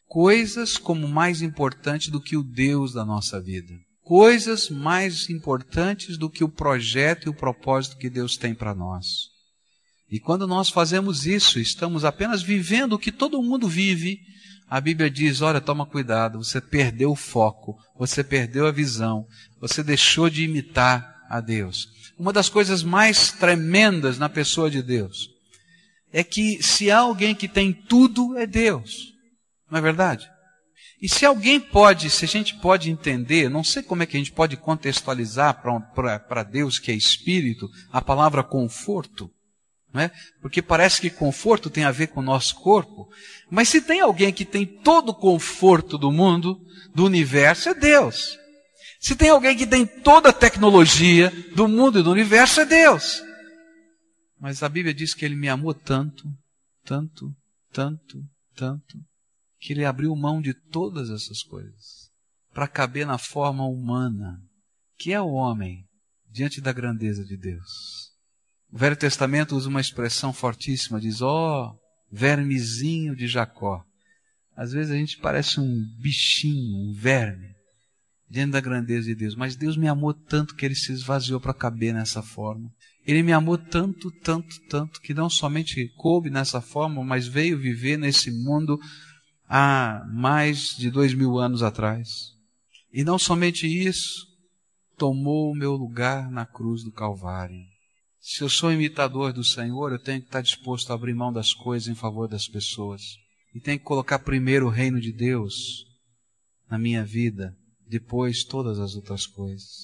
Coisas 0.08 0.76
como 0.76 1.06
mais 1.06 1.42
importante 1.42 2.10
do 2.10 2.20
que 2.20 2.36
o 2.36 2.42
Deus 2.42 2.92
da 2.92 3.04
nossa 3.04 3.40
vida 3.40 3.72
coisas 4.02 4.68
mais 4.68 5.30
importantes 5.30 6.18
do 6.18 6.28
que 6.28 6.44
o 6.44 6.48
projeto 6.48 7.26
e 7.26 7.28
o 7.30 7.34
propósito 7.34 7.96
que 7.96 8.10
Deus 8.10 8.36
tem 8.36 8.54
para 8.54 8.74
nós. 8.74 9.30
E 10.10 10.20
quando 10.20 10.46
nós 10.46 10.68
fazemos 10.68 11.26
isso, 11.26 11.58
estamos 11.58 12.04
apenas 12.04 12.42
vivendo 12.42 12.92
o 12.92 12.98
que 12.98 13.10
todo 13.10 13.42
mundo 13.42 13.66
vive. 13.66 14.20
A 14.68 14.80
Bíblia 14.80 15.10
diz: 15.10 15.40
olha, 15.40 15.60
toma 15.60 15.86
cuidado, 15.86 16.42
você 16.42 16.60
perdeu 16.60 17.12
o 17.12 17.16
foco, 17.16 17.78
você 17.98 18.22
perdeu 18.22 18.66
a 18.66 18.72
visão, 18.72 19.26
você 19.58 19.82
deixou 19.82 20.28
de 20.28 20.44
imitar 20.44 21.24
a 21.30 21.40
Deus. 21.40 21.88
Uma 22.18 22.32
das 22.32 22.48
coisas 22.50 22.82
mais 22.82 23.32
tremendas 23.32 24.18
na 24.18 24.28
pessoa 24.28 24.70
de 24.70 24.82
Deus 24.82 25.30
é 26.12 26.22
que 26.22 26.62
se 26.62 26.90
há 26.90 26.98
alguém 26.98 27.34
que 27.34 27.48
tem 27.48 27.72
tudo, 27.72 28.36
é 28.36 28.46
Deus. 28.46 29.14
Não 29.70 29.78
é 29.78 29.80
verdade? 29.80 30.30
E 31.02 31.08
se 31.08 31.26
alguém 31.26 31.58
pode, 31.58 32.08
se 32.08 32.24
a 32.24 32.28
gente 32.28 32.54
pode 32.60 32.88
entender, 32.88 33.50
não 33.50 33.64
sei 33.64 33.82
como 33.82 34.04
é 34.04 34.06
que 34.06 34.16
a 34.16 34.20
gente 34.20 34.30
pode 34.30 34.56
contextualizar 34.56 35.60
para 35.60 36.44
Deus, 36.44 36.78
que 36.78 36.92
é 36.92 36.94
espírito, 36.94 37.68
a 37.90 38.00
palavra 38.00 38.44
conforto, 38.44 39.28
né? 39.92 40.12
porque 40.40 40.62
parece 40.62 41.00
que 41.00 41.10
conforto 41.10 41.68
tem 41.68 41.82
a 41.82 41.90
ver 41.90 42.06
com 42.06 42.20
o 42.20 42.24
nosso 42.24 42.54
corpo, 42.54 43.08
mas 43.50 43.68
se 43.68 43.80
tem 43.80 44.00
alguém 44.00 44.32
que 44.32 44.44
tem 44.44 44.64
todo 44.64 45.08
o 45.08 45.14
conforto 45.14 45.98
do 45.98 46.12
mundo, 46.12 46.56
do 46.94 47.04
universo, 47.04 47.70
é 47.70 47.74
Deus. 47.74 48.38
Se 49.00 49.16
tem 49.16 49.30
alguém 49.30 49.56
que 49.56 49.66
tem 49.66 49.84
toda 49.84 50.28
a 50.28 50.32
tecnologia 50.32 51.32
do 51.56 51.66
mundo 51.66 51.98
e 51.98 52.02
do 52.04 52.12
universo, 52.12 52.60
é 52.60 52.64
Deus. 52.64 53.20
Mas 54.38 54.62
a 54.62 54.68
Bíblia 54.68 54.94
diz 54.94 55.14
que 55.14 55.24
Ele 55.24 55.34
me 55.34 55.48
amou 55.48 55.74
tanto, 55.74 56.22
tanto, 56.84 57.28
tanto, 57.72 58.22
tanto, 58.54 58.98
que 59.62 59.72
ele 59.72 59.84
abriu 59.84 60.14
mão 60.16 60.42
de 60.42 60.52
todas 60.52 61.08
essas 61.08 61.40
coisas 61.44 62.10
para 62.52 62.66
caber 62.66 63.06
na 63.06 63.16
forma 63.16 63.64
humana, 63.64 64.42
que 64.98 65.12
é 65.12 65.20
o 65.20 65.30
homem 65.30 65.86
diante 66.28 66.60
da 66.60 66.72
grandeza 66.72 67.24
de 67.24 67.36
Deus. 67.36 68.10
O 68.72 68.76
Velho 68.76 68.96
Testamento 68.96 69.56
usa 69.56 69.68
uma 69.68 69.80
expressão 69.80 70.32
fortíssima, 70.32 71.00
diz: 71.00 71.22
ó, 71.22 71.70
oh, 71.70 71.78
vermezinho 72.10 73.14
de 73.14 73.28
Jacó. 73.28 73.84
Às 74.56 74.72
vezes 74.72 74.92
a 74.92 74.96
gente 74.96 75.18
parece 75.18 75.60
um 75.60 75.86
bichinho, 76.00 76.90
um 76.90 76.92
verme, 76.92 77.54
diante 78.28 78.50
da 78.50 78.60
grandeza 78.60 79.06
de 79.06 79.14
Deus. 79.14 79.36
Mas 79.36 79.54
Deus 79.54 79.76
me 79.76 79.86
amou 79.86 80.12
tanto 80.12 80.56
que 80.56 80.66
ele 80.66 80.74
se 80.74 80.92
esvaziou 80.92 81.40
para 81.40 81.54
caber 81.54 81.94
nessa 81.94 82.20
forma. 82.20 82.68
Ele 83.06 83.22
me 83.22 83.32
amou 83.32 83.56
tanto, 83.56 84.10
tanto, 84.22 84.60
tanto, 84.68 85.00
que 85.00 85.14
não 85.14 85.30
somente 85.30 85.88
coube 85.96 86.30
nessa 86.30 86.60
forma, 86.60 87.02
mas 87.04 87.26
veio 87.26 87.58
viver 87.58 87.96
nesse 87.96 88.30
mundo 88.30 88.78
há 89.54 90.02
mais 90.08 90.74
de 90.78 90.90
dois 90.90 91.12
mil 91.12 91.38
anos 91.38 91.62
atrás. 91.62 92.32
E 92.90 93.04
não 93.04 93.18
somente 93.18 93.66
isso, 93.66 94.26
tomou 94.96 95.52
o 95.52 95.54
meu 95.54 95.74
lugar 95.74 96.30
na 96.30 96.46
cruz 96.46 96.82
do 96.82 96.90
Calvário. 96.90 97.62
Se 98.18 98.40
eu 98.40 98.48
sou 98.48 98.72
imitador 98.72 99.30
do 99.30 99.44
Senhor, 99.44 99.92
eu 99.92 99.98
tenho 99.98 100.22
que 100.22 100.28
estar 100.28 100.40
disposto 100.40 100.90
a 100.90 100.94
abrir 100.94 101.12
mão 101.12 101.30
das 101.30 101.52
coisas 101.52 101.86
em 101.86 101.94
favor 101.94 102.26
das 102.26 102.48
pessoas. 102.48 103.02
E 103.54 103.60
tenho 103.60 103.78
que 103.78 103.84
colocar 103.84 104.20
primeiro 104.20 104.68
o 104.68 104.70
reino 104.70 104.98
de 104.98 105.12
Deus 105.12 105.84
na 106.70 106.78
minha 106.78 107.04
vida, 107.04 107.54
depois 107.86 108.44
todas 108.44 108.78
as 108.78 108.94
outras 108.94 109.26
coisas. 109.26 109.82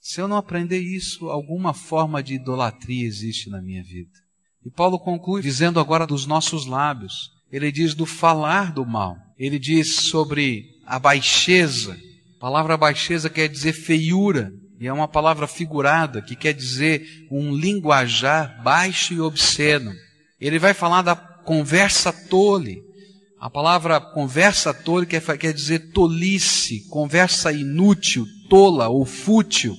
Se 0.00 0.20
eu 0.20 0.26
não 0.26 0.36
aprender 0.36 0.80
isso, 0.80 1.28
alguma 1.28 1.72
forma 1.72 2.20
de 2.20 2.34
idolatria 2.34 3.06
existe 3.06 3.48
na 3.48 3.62
minha 3.62 3.84
vida. 3.84 4.18
E 4.66 4.70
Paulo 4.70 4.98
conclui 4.98 5.40
dizendo 5.40 5.78
agora 5.78 6.04
dos 6.04 6.26
nossos 6.26 6.66
lábios. 6.66 7.37
Ele 7.50 7.72
diz 7.72 7.94
do 7.94 8.04
falar 8.04 8.72
do 8.72 8.84
mal. 8.84 9.16
Ele 9.38 9.58
diz 9.58 9.94
sobre 9.96 10.66
a 10.86 10.98
baixeza. 10.98 11.98
A 12.36 12.40
palavra 12.40 12.76
baixeza 12.76 13.30
quer 13.30 13.48
dizer 13.48 13.72
feiura. 13.72 14.52
E 14.80 14.86
é 14.86 14.92
uma 14.92 15.08
palavra 15.08 15.46
figurada 15.46 16.22
que 16.22 16.36
quer 16.36 16.52
dizer 16.52 17.26
um 17.30 17.54
linguajar 17.54 18.62
baixo 18.62 19.12
e 19.12 19.20
obsceno. 19.20 19.92
Ele 20.40 20.58
vai 20.58 20.72
falar 20.72 21.02
da 21.02 21.16
conversa 21.16 22.12
tole. 22.12 22.82
A 23.40 23.48
palavra 23.48 24.00
conversa 24.00 24.72
tole 24.72 25.06
quer, 25.06 25.22
quer 25.38 25.52
dizer 25.52 25.90
tolice, 25.92 26.86
conversa 26.88 27.52
inútil, 27.52 28.26
tola 28.48 28.88
ou 28.88 29.04
fútil. 29.04 29.76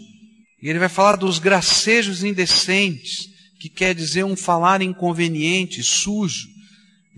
E 0.62 0.70
ele 0.70 0.80
vai 0.80 0.90
falar 0.90 1.16
dos 1.16 1.40
gracejos 1.40 2.24
indecentes, 2.24 3.30
que 3.60 3.70
quer 3.70 3.94
dizer 3.96 4.26
um 4.26 4.36
falar 4.36 4.82
inconveniente, 4.82 5.82
sujo. 5.84 6.48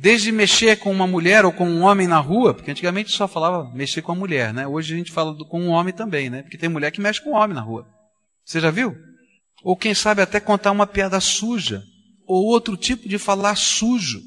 Desde 0.01 0.31
mexer 0.31 0.77
com 0.77 0.91
uma 0.91 1.05
mulher 1.05 1.45
ou 1.45 1.53
com 1.53 1.69
um 1.69 1.83
homem 1.83 2.07
na 2.07 2.17
rua, 2.17 2.55
porque 2.55 2.71
antigamente 2.71 3.11
só 3.11 3.27
falava 3.27 3.71
mexer 3.71 4.01
com 4.01 4.11
a 4.11 4.15
mulher, 4.15 4.51
né? 4.51 4.65
Hoje 4.67 4.95
a 4.95 4.97
gente 4.97 5.11
fala 5.11 5.37
com 5.45 5.61
um 5.61 5.69
homem 5.69 5.93
também, 5.93 6.27
né? 6.27 6.41
Porque 6.41 6.57
tem 6.57 6.67
mulher 6.67 6.89
que 6.89 6.99
mexe 6.99 7.21
com 7.21 7.33
um 7.33 7.35
homem 7.35 7.53
na 7.53 7.61
rua. 7.61 7.87
Você 8.43 8.59
já 8.59 8.71
viu? 8.71 8.95
Ou 9.63 9.77
quem 9.77 9.93
sabe 9.93 10.23
até 10.23 10.39
contar 10.39 10.71
uma 10.71 10.87
piada 10.87 11.19
suja, 11.19 11.83
ou 12.25 12.47
outro 12.47 12.75
tipo 12.75 13.07
de 13.07 13.19
falar 13.19 13.55
sujo. 13.55 14.19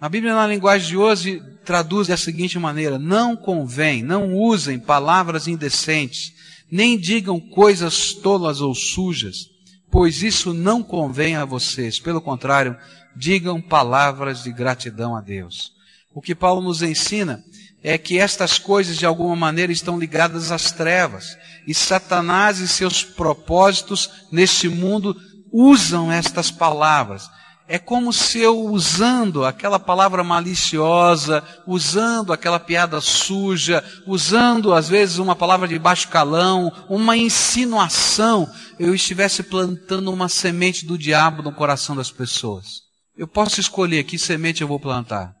A 0.00 0.08
Bíblia, 0.08 0.32
na 0.32 0.46
linguagem 0.46 0.90
de 0.90 0.96
hoje, 0.96 1.42
traduz 1.64 2.06
da 2.06 2.16
seguinte 2.16 2.56
maneira: 2.56 2.96
não 2.96 3.34
convém, 3.36 4.04
não 4.04 4.32
usem 4.36 4.78
palavras 4.78 5.48
indecentes, 5.48 6.30
nem 6.70 6.96
digam 6.96 7.40
coisas 7.40 8.14
tolas 8.14 8.60
ou 8.60 8.72
sujas, 8.76 9.46
pois 9.90 10.22
isso 10.22 10.54
não 10.54 10.84
convém 10.84 11.34
a 11.34 11.44
vocês. 11.44 11.98
Pelo 11.98 12.20
contrário, 12.20 12.76
digam 13.14 13.60
palavras 13.60 14.42
de 14.42 14.52
gratidão 14.52 15.16
a 15.16 15.20
Deus. 15.20 15.72
O 16.14 16.20
que 16.20 16.34
Paulo 16.34 16.60
nos 16.60 16.82
ensina 16.82 17.42
é 17.82 17.96
que 17.96 18.18
estas 18.18 18.58
coisas 18.58 18.96
de 18.96 19.06
alguma 19.06 19.36
maneira 19.36 19.72
estão 19.72 19.98
ligadas 19.98 20.50
às 20.50 20.70
trevas, 20.70 21.36
e 21.66 21.74
Satanás 21.74 22.58
e 22.58 22.68
seus 22.68 23.04
propósitos 23.04 24.10
neste 24.30 24.68
mundo 24.68 25.16
usam 25.52 26.10
estas 26.10 26.50
palavras 26.50 27.28
é 27.72 27.78
como 27.78 28.12
se 28.12 28.40
eu 28.40 28.64
usando 28.64 29.44
aquela 29.44 29.78
palavra 29.78 30.24
maliciosa, 30.24 31.40
usando 31.64 32.32
aquela 32.32 32.58
piada 32.58 33.00
suja, 33.00 33.84
usando 34.08 34.74
às 34.74 34.88
vezes 34.88 35.18
uma 35.18 35.36
palavra 35.36 35.68
de 35.68 35.78
baixo 35.78 36.08
calão, 36.08 36.72
uma 36.88 37.16
insinuação, 37.16 38.50
eu 38.76 38.92
estivesse 38.92 39.44
plantando 39.44 40.12
uma 40.12 40.28
semente 40.28 40.84
do 40.84 40.98
diabo 40.98 41.44
no 41.44 41.52
coração 41.52 41.94
das 41.94 42.10
pessoas. 42.10 42.89
Eu 43.20 43.28
posso 43.28 43.60
escolher 43.60 44.04
que 44.04 44.18
semente 44.18 44.62
eu 44.62 44.66
vou 44.66 44.80
plantar: 44.80 45.36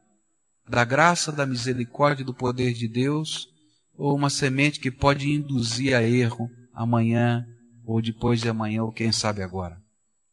da 0.68 0.84
graça, 0.84 1.32
da 1.32 1.46
misericórdia 1.46 2.22
do 2.22 2.34
poder 2.34 2.74
de 2.74 2.86
Deus, 2.86 3.48
ou 3.96 4.14
uma 4.14 4.28
semente 4.28 4.78
que 4.78 4.90
pode 4.90 5.30
induzir 5.30 5.96
a 5.96 6.02
erro 6.02 6.50
amanhã, 6.74 7.42
ou 7.86 8.02
depois 8.02 8.38
de 8.38 8.50
amanhã, 8.50 8.82
ou 8.82 8.92
quem 8.92 9.10
sabe 9.10 9.42
agora. 9.42 9.80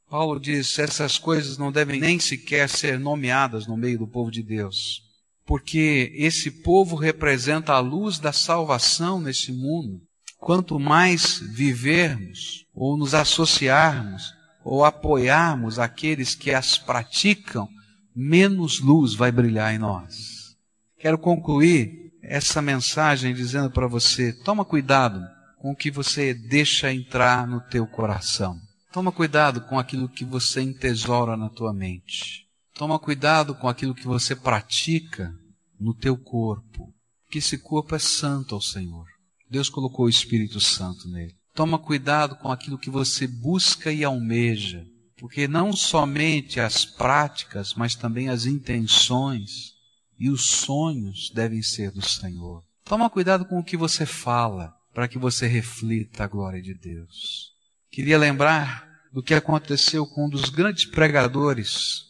Paulo 0.10 0.42
diz: 0.42 0.78
essas 0.78 1.18
coisas 1.18 1.58
não 1.58 1.72
devem 1.72 2.02
nem 2.02 2.20
sequer 2.20 2.68
ser 2.68 3.00
nomeadas 3.00 3.66
no 3.66 3.78
meio 3.78 4.00
do 4.00 4.08
povo 4.10 4.30
de 4.30 4.44
Deus, 4.44 5.02
porque 5.46 6.12
esse 6.16 6.52
povo 6.52 6.98
representa 6.98 7.72
a 7.72 7.80
luz 7.80 8.20
da 8.20 8.34
salvação 8.34 9.22
nesse 9.22 9.54
mundo. 9.54 10.02
Quanto 10.38 10.78
mais 10.78 11.40
vivermos, 11.40 12.66
ou 12.76 12.98
nos 12.98 13.14
associarmos, 13.14 14.37
ou 14.69 14.84
apoiarmos 14.84 15.80
aqueles 15.80 16.36
que 16.36 16.51
as 16.51 16.77
praticam, 16.77 17.69
menos 18.13 18.82
luz 18.82 19.13
vai 19.13 19.32
brilhar 19.32 19.73
em 19.73 19.77
nós. 19.77 20.58
Quero 20.99 21.17
concluir 21.17 22.12
essa 22.21 22.62
mensagem 22.62 23.34
dizendo 23.34 23.71
para 23.71 23.88
você: 23.88 24.34
toma 24.43 24.65
cuidado 24.65 25.25
com 25.58 25.71
o 25.71 25.75
que 25.75 25.89
você 25.89 26.34
deixa 26.34 26.91
entrar 26.91 27.47
no 27.47 27.62
teu 27.62 27.88
coração. 27.88 28.60
Toma 28.91 29.10
cuidado 29.10 29.62
com 29.62 29.80
aquilo 29.80 30.10
que 30.10 30.25
você 30.25 30.62
entesoura 30.62 31.38
na 31.38 31.49
tua 31.49 31.73
mente. 31.73 32.45
Toma 32.73 32.99
cuidado 32.99 33.56
com 33.56 33.69
aquilo 33.69 33.95
que 33.95 34.06
você 34.06 34.36
pratica 34.36 35.34
no 35.80 35.93
teu 35.93 36.17
corpo, 36.17 36.93
que 37.32 37.38
esse 37.38 37.58
corpo 37.58 37.95
é 37.95 37.99
santo 37.99 38.53
ao 38.53 38.62
Senhor. 38.62 39.06
Deus 39.49 39.69
colocou 39.69 40.08
o 40.08 40.10
Espírito 40.10 40.60
Santo 40.60 41.08
nele. 41.08 41.37
Toma 41.58 41.80
cuidado 41.80 42.36
com 42.36 42.52
aquilo 42.52 42.78
que 42.78 42.88
você 42.88 43.26
busca 43.26 43.91
e 43.91 44.04
almeja, 44.04 44.86
porque 45.17 45.48
não 45.48 45.74
somente 45.74 46.60
as 46.60 46.86
práticas, 46.86 47.74
mas 47.74 47.96
também 47.96 48.30
as 48.30 48.46
intenções 48.46 49.74
e 50.20 50.30
os 50.30 50.46
sonhos 50.46 51.32
devem 51.34 51.63
ser 51.63 51.89
do 51.89 52.00
Senhor. 52.00 52.63
Toma 52.84 53.10
cuidado 53.10 53.43
com 53.43 53.58
o 53.58 53.63
que 53.63 53.76
você 53.76 54.06
fala, 54.06 54.72
para 54.93 55.08
que 55.08 55.17
você 55.17 55.48
reflita 55.48 56.26
a 56.26 56.28
glória 56.28 56.62
de 56.62 56.76
Deus. 56.76 57.54
Queria 57.89 58.20
lembrar 58.20 58.88
do 59.12 59.24
que 59.24 59.34
aconteceu 59.34 60.06
com 60.06 60.28
um 60.28 60.30
dos 60.30 60.52
grandes 60.52 60.86
pregadores 60.86 62.04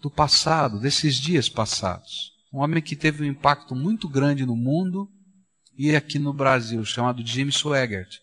do 0.00 0.10
passado, 0.10 0.80
desses 0.80 1.14
dias 1.14 1.48
passados. 1.48 2.32
Um 2.52 2.58
homem 2.58 2.82
que 2.82 2.96
teve 2.96 3.22
um 3.22 3.30
impacto 3.30 3.72
muito 3.72 4.08
grande 4.08 4.44
no 4.44 4.56
mundo 4.56 5.08
e 5.78 5.94
aqui 5.94 6.18
no 6.18 6.32
Brasil, 6.32 6.84
chamado 6.84 7.24
Jimmy 7.24 7.52
Swaggart. 7.52 8.18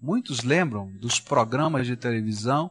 Muitos 0.00 0.42
lembram 0.42 0.90
dos 0.98 1.20
programas 1.20 1.86
de 1.86 1.96
televisão 1.96 2.70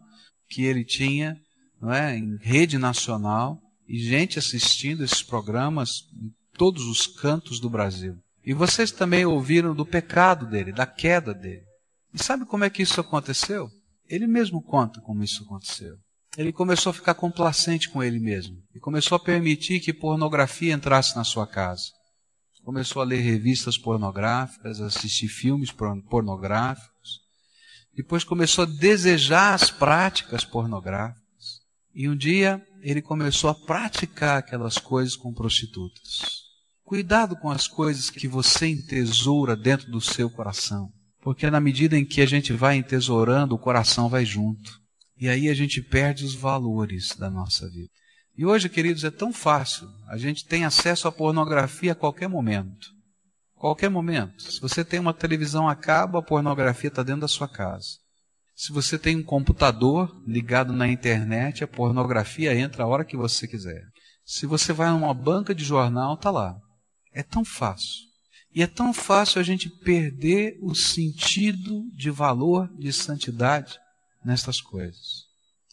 que 0.49 0.63
ele 0.63 0.83
tinha 0.83 1.37
não 1.81 1.93
é, 1.93 2.17
em 2.17 2.37
rede 2.37 2.77
nacional 2.77 3.59
e 3.87 3.97
gente 3.99 4.37
assistindo 4.37 5.03
esses 5.03 5.23
programas 5.23 6.03
em 6.13 6.31
todos 6.57 6.85
os 6.85 7.07
cantos 7.07 7.59
do 7.59 7.69
Brasil. 7.69 8.17
E 8.43 8.53
vocês 8.53 8.91
também 8.91 9.25
ouviram 9.25 9.75
do 9.75 9.85
pecado 9.85 10.45
dele, 10.45 10.71
da 10.71 10.85
queda 10.85 11.33
dele. 11.33 11.63
E 12.13 12.21
sabe 12.21 12.45
como 12.45 12.63
é 12.63 12.69
que 12.69 12.81
isso 12.81 12.99
aconteceu? 12.99 13.69
Ele 14.07 14.27
mesmo 14.27 14.61
conta 14.61 14.99
como 15.01 15.23
isso 15.23 15.43
aconteceu. 15.43 15.95
Ele 16.37 16.51
começou 16.51 16.89
a 16.91 16.93
ficar 16.93 17.13
complacente 17.13 17.89
com 17.89 18.03
ele 18.03 18.19
mesmo 18.19 18.57
e 18.73 18.79
começou 18.79 19.15
a 19.15 19.19
permitir 19.19 19.79
que 19.79 19.93
pornografia 19.93 20.73
entrasse 20.73 21.15
na 21.15 21.23
sua 21.23 21.45
casa. 21.45 21.85
Começou 22.63 23.01
a 23.01 23.05
ler 23.05 23.19
revistas 23.19 23.77
pornográficas, 23.77 24.79
assistir 24.79 25.27
filmes 25.27 25.71
pornográficos. 26.09 26.98
Depois 27.93 28.23
começou 28.23 28.63
a 28.63 28.67
desejar 28.79 29.53
as 29.53 29.69
práticas 29.69 30.45
pornográficas. 30.45 31.19
E 31.93 32.07
um 32.07 32.15
dia 32.15 32.61
ele 32.81 33.01
começou 33.01 33.49
a 33.49 33.55
praticar 33.55 34.37
aquelas 34.37 34.77
coisas 34.77 35.15
com 35.15 35.33
prostitutas. 35.33 36.39
Cuidado 36.83 37.35
com 37.35 37.51
as 37.51 37.67
coisas 37.67 38.09
que 38.09 38.27
você 38.27 38.67
entesoura 38.67 39.55
dentro 39.55 39.91
do 39.91 40.01
seu 40.01 40.29
coração. 40.29 40.89
Porque 41.21 41.49
na 41.49 41.59
medida 41.59 41.97
em 41.97 42.05
que 42.05 42.21
a 42.21 42.25
gente 42.25 42.53
vai 42.53 42.77
entesourando, 42.77 43.53
o 43.53 43.59
coração 43.59 44.09
vai 44.09 44.25
junto. 44.25 44.79
E 45.17 45.27
aí 45.27 45.49
a 45.49 45.53
gente 45.53 45.81
perde 45.81 46.23
os 46.23 46.33
valores 46.33 47.15
da 47.15 47.29
nossa 47.29 47.69
vida. 47.69 47.89
E 48.37 48.45
hoje, 48.45 48.69
queridos, 48.69 49.03
é 49.03 49.11
tão 49.11 49.33
fácil. 49.33 49.89
A 50.07 50.17
gente 50.17 50.45
tem 50.45 50.63
acesso 50.63 51.07
à 51.07 51.11
pornografia 51.11 51.91
a 51.91 51.95
qualquer 51.95 52.29
momento. 52.29 52.87
Qualquer 53.59 53.89
momento. 53.89 54.41
Se 54.41 54.61
você 54.61 54.85
tem 54.85 55.01
uma 55.01 55.13
televisão 55.13 55.67
a 55.67 55.75
cabo, 55.75 56.17
a 56.17 56.23
pornografia 56.23 56.87
está 56.87 57.03
dentro 57.03 57.21
da 57.21 57.27
sua 57.27 57.45
casa. 57.45 57.97
Se 58.55 58.71
você 58.71 58.97
tem 58.97 59.17
um 59.17 59.23
computador 59.23 60.09
ligado 60.25 60.71
na 60.71 60.87
internet, 60.87 61.61
a 61.61 61.67
pornografia 61.67 62.55
entra 62.55 62.83
a 62.85 62.87
hora 62.87 63.03
que 63.03 63.17
você 63.17 63.49
quiser. 63.49 63.83
Se 64.23 64.45
você 64.45 64.71
vai 64.71 64.89
numa 64.91 65.13
banca 65.13 65.53
de 65.53 65.65
jornal, 65.65 66.13
está 66.13 66.31
lá. 66.31 66.55
É 67.13 67.21
tão 67.21 67.43
fácil. 67.43 68.07
E 68.55 68.63
é 68.63 68.67
tão 68.67 68.93
fácil 68.93 69.41
a 69.41 69.43
gente 69.43 69.69
perder 69.69 70.57
o 70.61 70.73
sentido 70.73 71.83
de 71.93 72.09
valor, 72.09 72.69
de 72.77 72.93
santidade 72.93 73.77
nestas 74.23 74.61
coisas. 74.61 75.25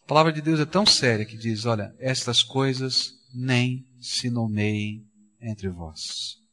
A 0.03 0.09
palavra 0.09 0.33
de 0.33 0.43
Deus 0.43 0.59
é 0.59 0.67
tão 0.67 0.85
séria 0.85 1.25
que 1.25 1.37
diz: 1.37 1.65
olha, 1.65 1.95
estas 2.01 2.43
coisas 2.43 3.13
nem 3.33 3.85
se 4.01 4.29
nomeiem 4.29 5.05
entre 5.41 5.69
vós. 5.69 6.46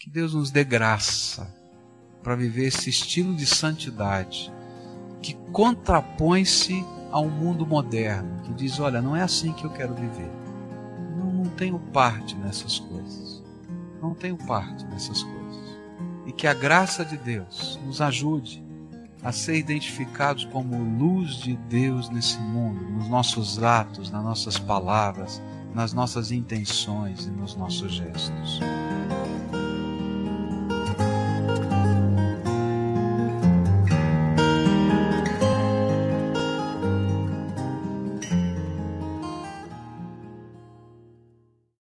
Que 0.00 0.10
Deus 0.10 0.34
nos 0.34 0.50
dê 0.50 0.64
graça 0.64 1.54
para 2.22 2.34
viver 2.34 2.66
esse 2.66 2.90
estilo 2.90 3.36
de 3.36 3.46
santidade 3.46 4.52
que 5.22 5.34
contrapõe-se 5.52 6.84
a 7.12 7.20
um 7.20 7.30
mundo 7.30 7.64
moderno, 7.64 8.42
que 8.42 8.52
diz: 8.54 8.80
olha, 8.80 9.00
não 9.00 9.14
é 9.14 9.22
assim 9.22 9.52
que 9.52 9.64
eu 9.64 9.70
quero 9.70 9.94
viver. 9.94 10.30
Não, 11.16 11.32
não 11.32 11.50
tenho 11.50 11.78
parte 11.78 12.34
nessas 12.34 12.80
coisas. 12.80 13.44
Não 14.02 14.14
tenho 14.14 14.36
parte 14.36 14.84
nessas 14.86 15.22
coisas 15.22 15.40
e 16.30 16.32
que 16.32 16.46
a 16.46 16.54
graça 16.54 17.04
de 17.04 17.16
Deus 17.16 17.78
nos 17.84 18.00
ajude 18.00 18.64
a 19.20 19.32
ser 19.32 19.56
identificados 19.56 20.44
como 20.44 20.78
luz 20.78 21.34
de 21.34 21.56
Deus 21.56 22.08
nesse 22.08 22.38
mundo, 22.38 22.80
nos 22.88 23.08
nossos 23.08 23.60
atos, 23.60 24.10
nas 24.10 24.22
nossas 24.22 24.56
palavras, 24.56 25.42
nas 25.74 25.92
nossas 25.92 26.30
intenções 26.30 27.26
e 27.26 27.30
nos 27.30 27.56
nossos 27.56 27.92
gestos. 27.92 28.60